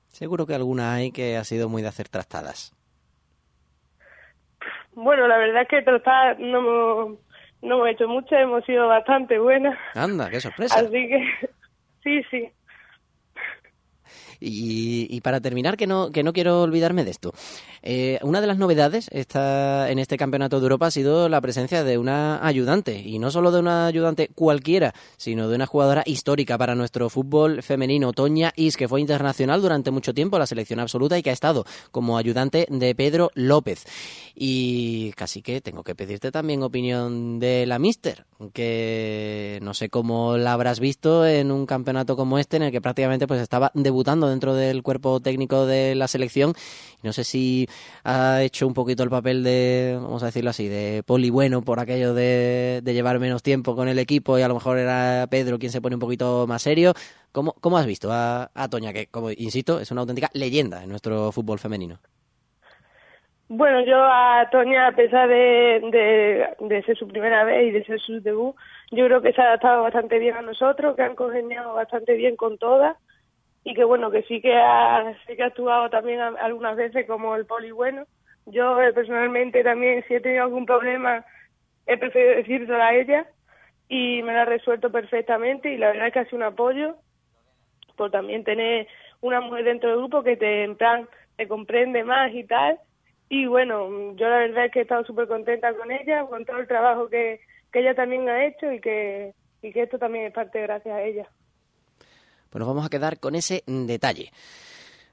[0.09, 2.75] Seguro que alguna hay que ha sido muy de hacer trastadas.
[4.93, 7.19] bueno la verdad es que tratar no hemos-
[7.61, 10.79] no hemos hecho mucho hemos sido bastante buenas Anda, qué sorpresa.
[10.79, 11.25] así que
[12.03, 12.51] sí sí
[14.43, 17.31] Y, y para terminar, que no, que no quiero olvidarme de esto.
[17.83, 21.83] Eh, una de las novedades esta, en este campeonato de Europa ha sido la presencia
[21.83, 26.57] de una ayudante, y no solo de una ayudante cualquiera, sino de una jugadora histórica
[26.57, 31.19] para nuestro fútbol femenino, Toña Is, que fue internacional durante mucho tiempo, la selección absoluta,
[31.19, 33.85] y que ha estado como ayudante de Pedro López.
[34.33, 40.37] Y casi que tengo que pedirte también opinión de la Mister, que no sé cómo
[40.37, 44.30] la habrás visto en un campeonato como este, en el que prácticamente pues estaba debutando
[44.31, 46.53] dentro del cuerpo técnico de la selección.
[47.03, 47.67] No sé si
[48.03, 51.79] ha hecho un poquito el papel de, vamos a decirlo así, de poli bueno por
[51.79, 55.59] aquello de, de llevar menos tiempo con el equipo y a lo mejor era Pedro
[55.59, 56.93] quien se pone un poquito más serio.
[57.31, 60.89] ¿Cómo, cómo has visto a, a Toña, que, como insisto, es una auténtica leyenda en
[60.89, 61.99] nuestro fútbol femenino?
[63.53, 67.83] Bueno, yo a Toña, a pesar de, de, de, ser su primera vez y de
[67.83, 68.55] ser su debut,
[68.91, 72.37] yo creo que se ha adaptado bastante bien a nosotros, que han congeniado bastante bien
[72.37, 72.95] con todas
[73.63, 77.35] y que bueno, que sí que ha, sí que ha actuado también algunas veces como
[77.35, 78.05] el poli bueno.
[78.45, 81.23] Yo eh, personalmente también, si he tenido algún problema,
[81.85, 83.27] he preferido decírselo a ella
[83.87, 86.95] y me la ha resuelto perfectamente y la verdad es que ha sido un apoyo
[87.95, 88.87] por también tener
[89.21, 92.79] una mujer dentro del grupo que te, en plan, te comprende más y tal
[93.33, 96.57] y bueno, yo la verdad es que he estado súper contenta con ella, con todo
[96.57, 97.39] el trabajo que,
[97.71, 101.01] que ella también ha hecho y que, y que esto también es parte gracias a
[101.01, 101.29] ella.
[102.51, 104.31] Pues nos vamos a quedar con ese detalle.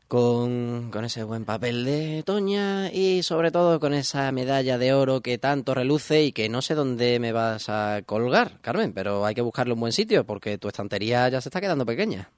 [0.08, 5.20] Con, con, ese buen papel de Toña y sobre todo con esa medalla de oro
[5.20, 9.34] que tanto reluce y que no sé dónde me vas a colgar, Carmen, pero hay
[9.34, 12.30] que buscarle un buen sitio porque tu estantería ya se está quedando pequeña.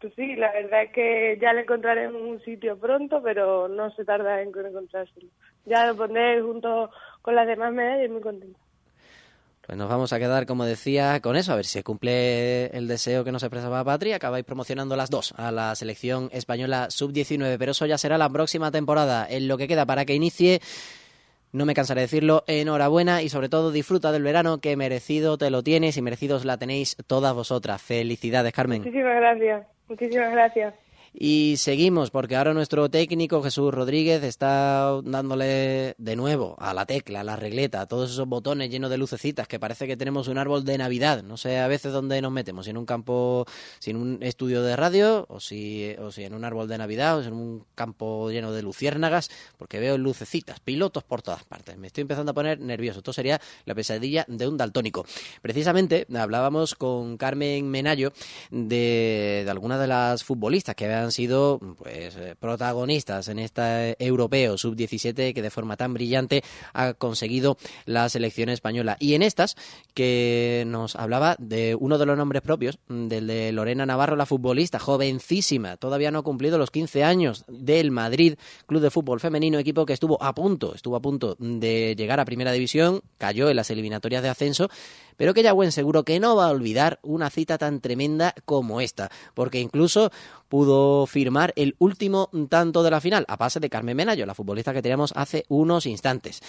[0.00, 4.04] Pues sí, la verdad es que ya le encontraremos un sitio pronto, pero no se
[4.04, 5.28] tarda en encontrárselo.
[5.66, 6.90] Ya lo pondré junto
[7.22, 8.58] con las demás medallas y muy contenta.
[9.68, 12.88] Pues nos vamos a quedar, como decía, con eso, a ver si se cumple el
[12.88, 14.16] deseo que nos expresaba Patria.
[14.16, 18.70] Acabáis promocionando las dos a la selección española sub-19, pero eso ya será la próxima
[18.70, 19.26] temporada.
[19.28, 20.60] En lo que queda para que inicie,
[21.52, 25.50] no me cansaré de decirlo, enhorabuena y sobre todo disfruta del verano que merecido te
[25.50, 27.82] lo tienes y merecidos la tenéis todas vosotras.
[27.82, 28.80] Felicidades, Carmen.
[28.80, 29.66] Muchísimas gracias.
[29.86, 30.74] Muchísimas gracias.
[31.20, 37.22] Y seguimos, porque ahora nuestro técnico Jesús Rodríguez está dándole de nuevo a la tecla,
[37.22, 40.38] a la regleta, a todos esos botones llenos de lucecitas, que parece que tenemos un
[40.38, 41.24] árbol de Navidad.
[41.24, 43.46] No sé a veces dónde nos metemos, si en un campo,
[43.80, 47.18] si en un estudio de radio, o si, o si en un árbol de Navidad,
[47.18, 51.76] o si en un campo lleno de luciérnagas, porque veo lucecitas, pilotos por todas partes.
[51.78, 53.00] Me estoy empezando a poner nervioso.
[53.00, 55.04] Esto sería la pesadilla de un daltónico.
[55.42, 58.12] Precisamente hablábamos con Carmen Menayo
[58.52, 65.34] de, de algunas de las futbolistas que habían sido pues protagonistas en este europeo sub-17
[65.34, 66.42] que de forma tan brillante
[66.72, 68.96] ha conseguido la selección española.
[69.00, 69.56] Y en estas
[69.94, 74.78] que nos hablaba de uno de los nombres propios, del de Lorena Navarro, la futbolista,
[74.78, 78.34] jovencísima, todavía no ha cumplido los 15 años del Madrid
[78.66, 82.24] Club de Fútbol Femenino, equipo que estuvo a punto, estuvo a punto de llegar a
[82.24, 84.68] Primera División, cayó en las eliminatorias de ascenso
[85.18, 88.80] pero que ya buen seguro que no va a olvidar una cita tan tremenda como
[88.80, 90.10] esta, porque incluso
[90.48, 94.72] pudo firmar el último tanto de la final, a pase de Carmen Menayo, la futbolista
[94.72, 96.40] que teníamos hace unos instantes.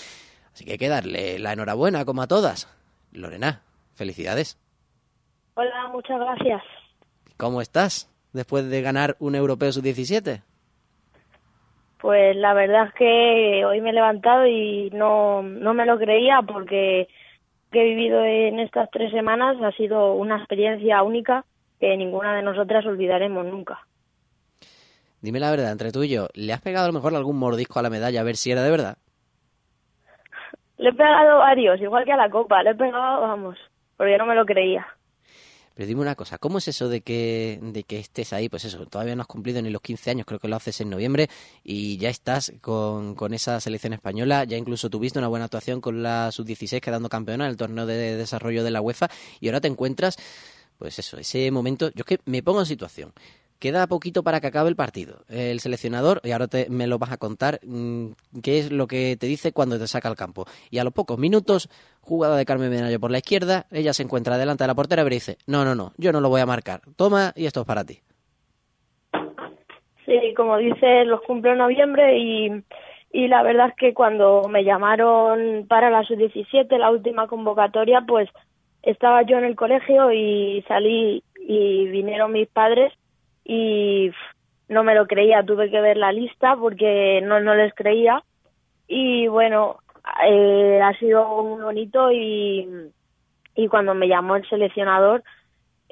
[0.54, 2.68] Así que hay que darle la enhorabuena, como a todas.
[3.12, 3.64] Lorena,
[3.96, 4.60] felicidades.
[5.56, 6.62] Hola, muchas gracias.
[7.38, 10.44] ¿Cómo estás después de ganar un europeo sub-17?
[12.00, 16.42] Pues la verdad es que hoy me he levantado y no, no me lo creía
[16.44, 17.10] porque
[17.72, 21.46] que he vivido en estas tres semanas ha sido una experiencia única
[21.80, 23.86] que ninguna de nosotras olvidaremos nunca.
[25.22, 27.80] Dime la verdad, entre tú y yo, ¿le has pegado a lo mejor algún mordisco
[27.80, 28.98] a la medalla a ver si era de verdad?
[30.78, 33.58] Le he pegado varios, igual que a la copa, le he pegado, vamos,
[33.98, 34.88] porque no me lo creía.
[35.80, 38.50] Pero dime una cosa, ¿cómo es eso de que, de que estés ahí?
[38.50, 40.90] Pues eso, todavía no has cumplido ni los 15 años, creo que lo haces en
[40.90, 41.30] noviembre,
[41.64, 46.04] y ya estás con, con esa selección española, ya incluso tuviste una buena actuación con
[46.04, 49.10] la sub-16 quedando campeona en el torneo de desarrollo de la UEFA,
[49.40, 50.18] y ahora te encuentras,
[50.78, 53.14] pues eso, ese momento, yo es que me pongo en situación.
[53.60, 55.18] Queda poquito para que acabe el partido.
[55.28, 59.18] El seleccionador, y ahora te, me lo vas a contar, mmm, qué es lo que
[59.20, 60.46] te dice cuando te saca al campo.
[60.72, 64.38] Y a los pocos minutos, jugada de Carmen Menayo por la izquierda, ella se encuentra
[64.38, 66.82] delante de la portera y dice, no, no, no, yo no lo voy a marcar.
[66.96, 68.00] Toma y esto es para ti.
[70.06, 72.64] Sí, como dices, los cumplo en noviembre y,
[73.12, 78.30] y la verdad es que cuando me llamaron para la sub-17, la última convocatoria, pues
[78.84, 82.94] estaba yo en el colegio y salí y vinieron mis padres
[83.52, 84.12] y
[84.68, 88.24] no me lo creía, tuve que ver la lista porque no, no les creía
[88.88, 89.80] y bueno,
[90.28, 92.68] eh, ha sido muy bonito y,
[93.56, 95.24] y cuando me llamó el seleccionador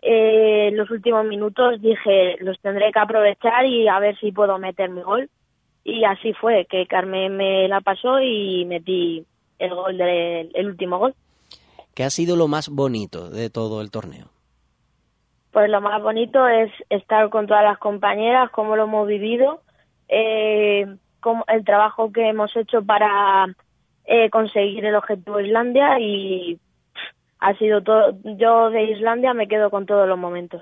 [0.01, 4.89] eh, los últimos minutos dije, los tendré que aprovechar y a ver si puedo meter
[4.89, 5.29] mi gol.
[5.83, 9.25] Y así fue, que Carmen me la pasó y metí
[9.57, 11.15] el gol del el último gol.
[11.95, 14.27] ¿Qué ha sido lo más bonito de todo el torneo?
[15.57, 19.63] Pues lo más bonito es estar con todas las compañeras, cómo lo hemos vivido,
[20.07, 20.85] eh,
[21.19, 23.47] cómo- el trabajo que hemos hecho para
[24.05, 26.59] eh, conseguir el objetivo de Islandia y
[27.39, 28.15] ha sido todo.
[28.23, 30.61] Yo de Islandia me quedo con todos los momentos.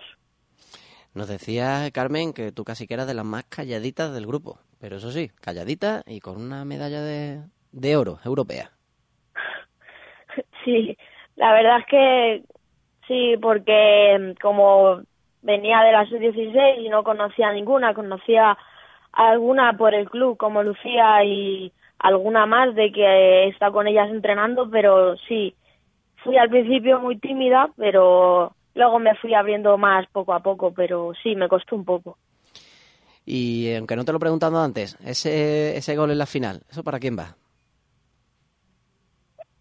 [1.13, 4.95] Nos decía Carmen que tú casi que eras de las más calladitas del grupo, pero
[4.95, 7.41] eso sí, calladita y con una medalla de,
[7.73, 8.71] de oro europea.
[10.63, 10.97] Sí,
[11.35, 12.54] la verdad es que
[13.07, 15.01] sí, porque mm, como
[15.41, 18.57] venía de la sub-16 y no conocía ninguna, conocía
[19.13, 24.69] alguna por el club como Lucía y alguna más de que está con ellas entrenando,
[24.69, 25.55] pero sí,
[26.23, 31.13] fui al principio muy tímida, pero luego me fui abriendo más poco a poco, pero
[31.23, 32.17] sí, me costó un poco.
[33.25, 36.83] Y aunque no te lo he preguntado antes, ese, ese gol en la final, ¿eso
[36.83, 37.35] para quién va?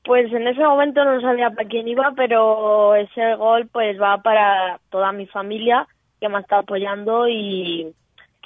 [0.05, 4.79] Pues en ese momento no sabía para quién iba, pero ese gol pues va para
[4.91, 5.87] toda mi familia
[6.21, 7.95] que me ha estado apoyando y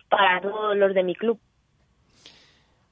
[0.08, 1.38] para todos los de mi club.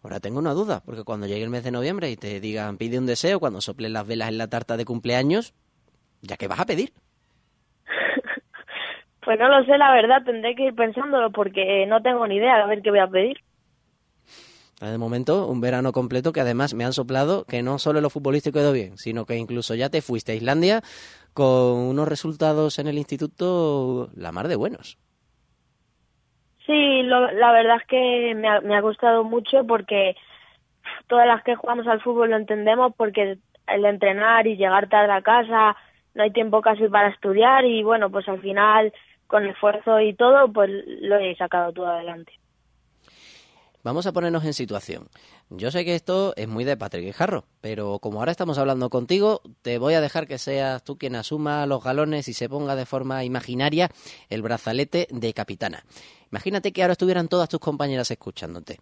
[0.03, 2.99] Ahora tengo una duda, porque cuando llegue el mes de noviembre y te digan pide
[2.99, 5.55] un deseo, cuando soplen las velas en la tarta de cumpleaños,
[6.23, 6.93] ¿ya qué vas a pedir?
[9.25, 12.59] Pues no lo sé, la verdad, tendré que ir pensándolo porque no tengo ni idea
[12.59, 13.37] de ver qué voy a pedir.
[14.81, 18.59] De momento, un verano completo que además me han soplado que no solo lo futbolístico
[18.59, 20.83] quedó bien, sino que incluso ya te fuiste a Islandia
[21.33, 21.47] con
[21.79, 24.99] unos resultados en el instituto la mar de buenos.
[26.67, 30.17] Sí, lo- la verdad es que me ha, me ha gustado mucho porque
[31.09, 35.23] todas las que jugamos al fútbol lo entendemos porque el entrenar y llegar tarde a
[35.23, 35.77] casa,
[36.15, 38.93] no hay tiempo casi para estudiar y bueno, pues al final
[39.27, 42.33] con esfuerzo y todo, pues lo he sacado todo adelante.
[43.87, 45.07] Vamos a ponernos en situación.
[45.49, 49.43] Yo sé que esto es muy de Patrick Guijarro, pero como ahora estamos hablando contigo,
[49.63, 52.85] te voy a dejar que seas tú quien asuma los galones y se ponga de
[52.85, 53.89] forma imaginaria
[54.29, 55.85] el brazalete de capitana.
[56.33, 58.81] Imagínate que ahora estuvieran todas tus compañeras escuchándote.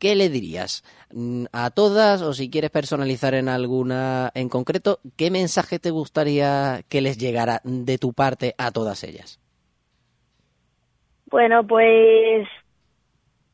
[0.00, 0.82] ¿Qué le dirías
[1.12, 6.82] Mm, a todas o si quieres personalizar en alguna en concreto, qué mensaje te gustaría
[6.88, 9.38] que les llegara de tu parte a todas ellas?
[11.26, 12.48] Bueno, pues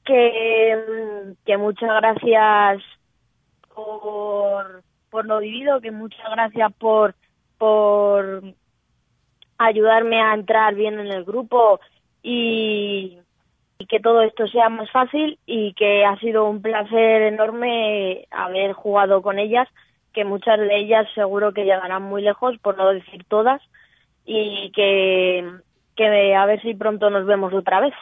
[0.09, 2.83] que, mm, que muchas gracias
[3.75, 7.15] por, por lo vivido, que muchas gracias por,
[7.59, 8.43] por
[9.59, 11.79] ayudarme a entrar bien en el grupo
[12.23, 13.19] y,
[13.79, 18.73] y que todo esto sea más fácil y que ha sido un placer enorme haber
[18.73, 19.69] jugado con ellas,
[20.15, 23.61] que muchas de ellas seguro que llegarán muy lejos, por no decir todas,
[24.25, 25.47] y que,
[25.97, 27.95] que a ver si pronto nos vemos otra vez.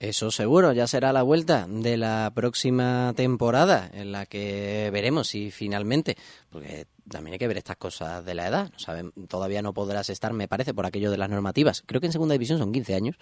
[0.00, 5.50] Eso seguro, ya será la vuelta de la próxima temporada en la que veremos si
[5.50, 6.16] finalmente,
[6.50, 10.10] porque también hay que ver estas cosas de la edad, no saben, todavía no podrás
[10.10, 11.82] estar, me parece, por aquello de las normativas.
[11.86, 13.16] Creo que en segunda división son 15 años,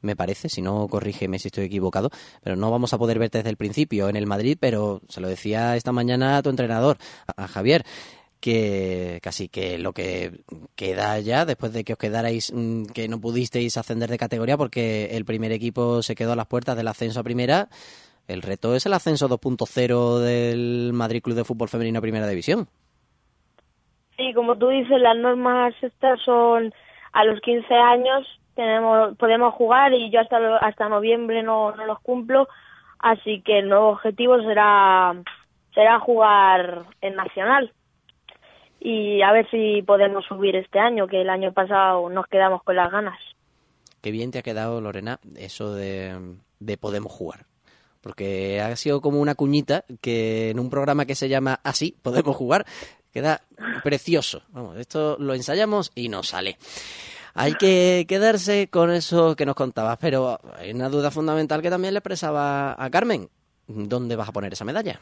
[0.00, 2.10] me parece, si no corrígeme si estoy equivocado,
[2.42, 5.28] pero no vamos a poder verte desde el principio en el Madrid, pero se lo
[5.28, 7.84] decía esta mañana a tu entrenador, a, a Javier
[8.42, 10.32] que casi que lo que
[10.74, 15.16] queda ya después de que os quedarais mm, que no pudisteis ascender de categoría porque
[15.16, 17.68] el primer equipo se quedó a las puertas del ascenso a primera
[18.26, 22.66] el reto es el ascenso 2.0 del Madrid Club de Fútbol Femenino a Primera División.
[24.16, 26.74] Sí, como tú dices, las normas estas son
[27.12, 32.00] a los 15 años tenemos podemos jugar y yo hasta hasta noviembre no, no los
[32.00, 32.48] cumplo,
[32.98, 35.14] así que el nuevo objetivo será
[35.74, 37.72] será jugar en nacional
[38.84, 42.76] y a ver si podemos subir este año, que el año pasado nos quedamos con
[42.76, 43.18] las ganas.
[44.00, 47.46] qué bien te ha quedado Lorena eso de, de podemos jugar
[48.00, 52.34] porque ha sido como una cuñita que en un programa que se llama así podemos
[52.34, 52.64] jugar
[53.12, 53.42] queda
[53.84, 56.56] precioso vamos esto lo ensayamos y nos sale
[57.34, 61.94] Hay que quedarse con eso que nos contabas, pero hay una duda fundamental que también
[61.94, 63.28] le expresaba a Carmen.
[63.66, 65.00] ¿Dónde vas a poner esa medalla?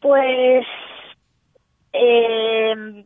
[0.00, 0.64] Pues
[1.92, 3.04] eh,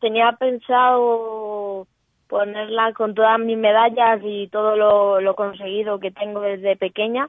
[0.00, 1.86] tenía pensado
[2.28, 4.76] ponerla con todas mis medallas y todo
[5.20, 7.28] lo, conseguido que tengo desde pequeña,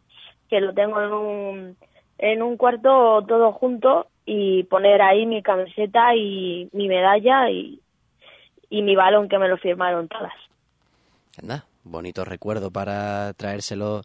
[0.49, 1.77] que lo tengo en un,
[2.17, 7.79] en un cuarto todo junto y poner ahí mi camiseta y mi medalla y,
[8.69, 10.33] y mi balón que me lo firmaron todas.
[11.41, 14.01] Anda, bonito recuerdo para traérselo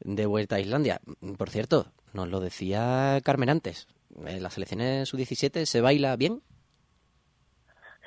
[0.00, 1.00] de vuelta a Islandia.
[1.38, 3.88] Por cierto, nos lo decía Carmen antes.
[4.24, 6.42] ¿En las selecciones sub-17 se baila bien?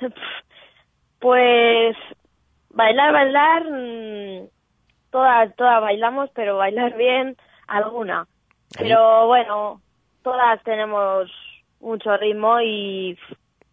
[1.20, 1.96] Pues
[2.70, 4.48] bailar, bailar, mm,
[5.10, 7.36] todas, todas bailamos, pero bailar bien,
[7.66, 8.26] alguna.
[8.78, 9.82] Pero bueno,
[10.22, 11.30] todas tenemos
[11.78, 13.18] mucho ritmo y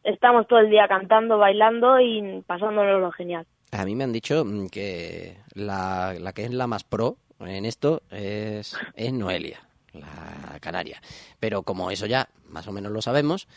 [0.03, 3.45] estamos todo el día cantando, bailando y pasándonos lo genial.
[3.71, 7.65] A mí me han dicho mm, que la, la que es la más pro en
[7.65, 9.59] esto es, es Noelia,
[9.93, 11.01] la canaria.
[11.39, 13.47] Pero como eso ya más o menos lo sabemos,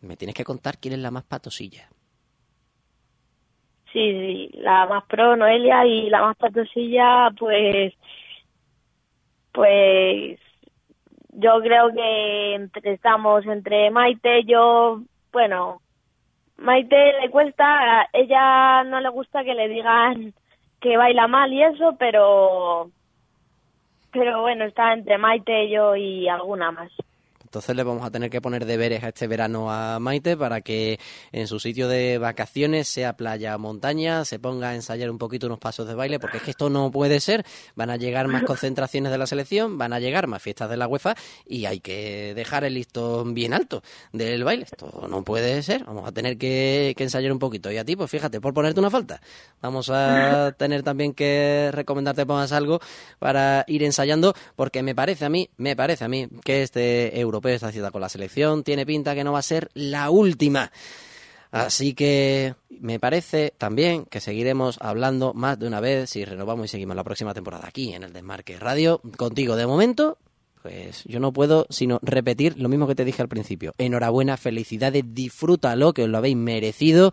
[0.00, 1.88] me tienes que contar quién es la más patosilla.
[3.92, 7.92] Sí, sí, la más pro, Noelia, y la más patosilla, pues,
[9.52, 10.38] pues,
[11.32, 15.00] yo creo que entre- estamos entre Maite, yo,
[15.32, 15.82] bueno,
[16.56, 20.34] Maite le cuesta, a ella no le gusta que le digan
[20.80, 22.90] que baila mal y eso, pero,
[24.12, 26.90] pero bueno, está entre Maite, yo y alguna más.
[27.50, 31.00] Entonces le vamos a tener que poner deberes a este verano a Maite para que
[31.32, 35.48] en su sitio de vacaciones, sea playa o montaña, se ponga a ensayar un poquito
[35.48, 37.44] unos pasos de baile, porque es que esto no puede ser.
[37.74, 40.86] Van a llegar más concentraciones de la selección, van a llegar más fiestas de la
[40.86, 43.82] UEFA y hay que dejar el listón bien alto
[44.12, 44.66] del baile.
[44.70, 45.82] Esto no puede ser.
[45.82, 47.72] Vamos a tener que, que ensayar un poquito.
[47.72, 49.20] Y a ti, pues fíjate, por ponerte una falta,
[49.60, 52.78] vamos a tener también que recomendarte pongas algo
[53.18, 57.18] para ir ensayando, porque me parece a mí, me parece a mí que este
[57.48, 60.70] europeo, con la selección, tiene pinta que no va a ser la última.
[61.50, 66.68] Así que me parece también que seguiremos hablando más de una vez si renovamos y
[66.68, 69.00] seguimos la próxima temporada aquí en el Desmarque Radio.
[69.16, 70.18] Contigo de momento,
[70.62, 73.72] pues yo no puedo sino repetir lo mismo que te dije al principio.
[73.78, 77.10] Enhorabuena, felicidades, disfrútalo, que os lo habéis merecido.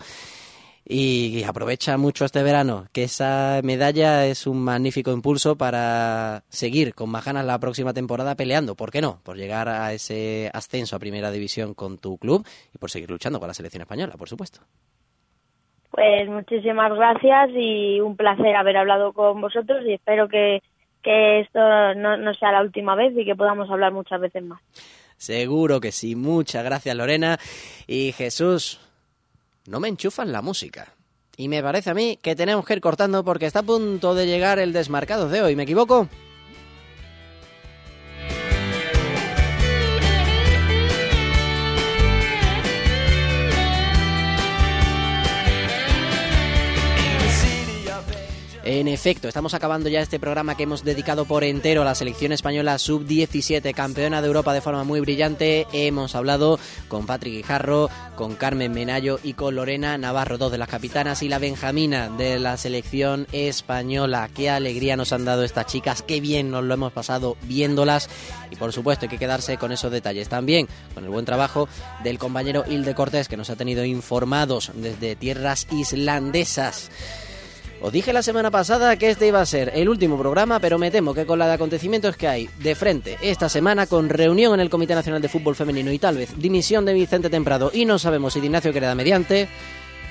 [0.89, 7.09] Y aprovecha mucho este verano, que esa medalla es un magnífico impulso para seguir con
[7.09, 9.19] más ganas la próxima temporada peleando, ¿por qué no?
[9.25, 13.37] Por llegar a ese ascenso a primera división con tu club y por seguir luchando
[13.37, 14.61] con la selección española, por supuesto.
[15.91, 20.61] Pues muchísimas gracias y un placer haber hablado con vosotros y espero que,
[21.03, 21.59] que esto
[21.95, 24.61] no, no sea la última vez y que podamos hablar muchas veces más.
[25.17, 26.15] Seguro que sí.
[26.15, 27.39] Muchas gracias, Lorena.
[27.87, 28.79] Y Jesús,
[29.67, 30.95] no me enchufan la música.
[31.35, 34.25] Y me parece a mí que tenemos que ir cortando porque está a punto de
[34.25, 35.55] llegar el desmarcado de hoy.
[35.55, 36.09] ¿Me equivoco?
[48.77, 52.31] En efecto, estamos acabando ya este programa que hemos dedicado por entero a la selección
[52.31, 55.65] española sub-17, campeona de Europa de forma muy brillante.
[55.73, 60.69] Hemos hablado con Patrick Guijarro, con Carmen Menayo y con Lorena Navarro, dos de las
[60.69, 64.29] capitanas y la Benjamina de la selección española.
[64.31, 68.11] Qué alegría nos han dado estas chicas, qué bien nos lo hemos pasado viéndolas
[68.51, 70.29] y por supuesto hay que quedarse con esos detalles.
[70.29, 71.67] También con el buen trabajo
[72.03, 76.91] del compañero Hilde Cortés que nos ha tenido informados desde tierras islandesas.
[77.79, 80.89] Os dije la semana pasada que este iba a ser el último programa, pero me
[80.89, 84.61] temo que con la de acontecimientos que hay de frente esta semana, con reunión en
[84.61, 87.99] el Comité Nacional de Fútbol Femenino y tal vez dimisión de Vicente Temprado y no
[87.99, 89.47] sabemos si de Ignacio queda mediante,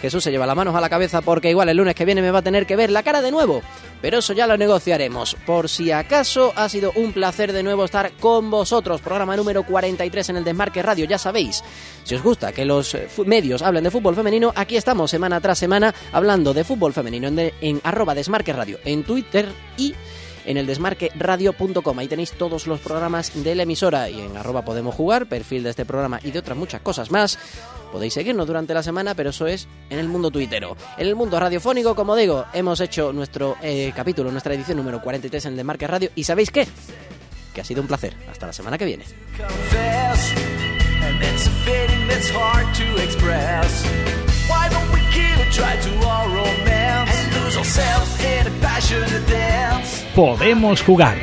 [0.01, 2.31] Jesús se lleva las manos a la cabeza porque igual el lunes que viene me
[2.31, 3.63] va a tener que ver la cara de nuevo.
[4.03, 5.37] Pero eso ya lo negociaremos.
[5.47, 9.01] Por si acaso, ha sido un placer de nuevo estar con vosotros.
[9.01, 11.63] Programa número 43 en el Desmarque Radio, ya sabéis.
[12.05, 15.59] Si os gusta que los eh, medios hablen de fútbol femenino, aquí estamos semana tras
[15.59, 17.81] semana hablando de fútbol femenino en,
[18.15, 19.95] Desmarque Radio, en Twitter y
[20.45, 21.99] en el desmarqueradio.com.
[21.99, 25.71] Ahí tenéis todos los programas de la emisora y en arroba podemos jugar, perfil de
[25.71, 27.39] este programa y de otras muchas cosas más.
[27.97, 30.77] Podéis seguirnos durante la semana, pero eso es en el mundo tuitero.
[30.99, 35.47] En el mundo radiofónico, como digo, hemos hecho nuestro eh, capítulo, nuestra edición número 43
[35.47, 36.11] en el Desmarque Radio.
[36.15, 36.69] ¿Y sabéis qué?
[37.55, 38.15] Que ha sido un placer.
[38.31, 39.05] Hasta la semana que viene.
[50.15, 51.17] Podemos jugar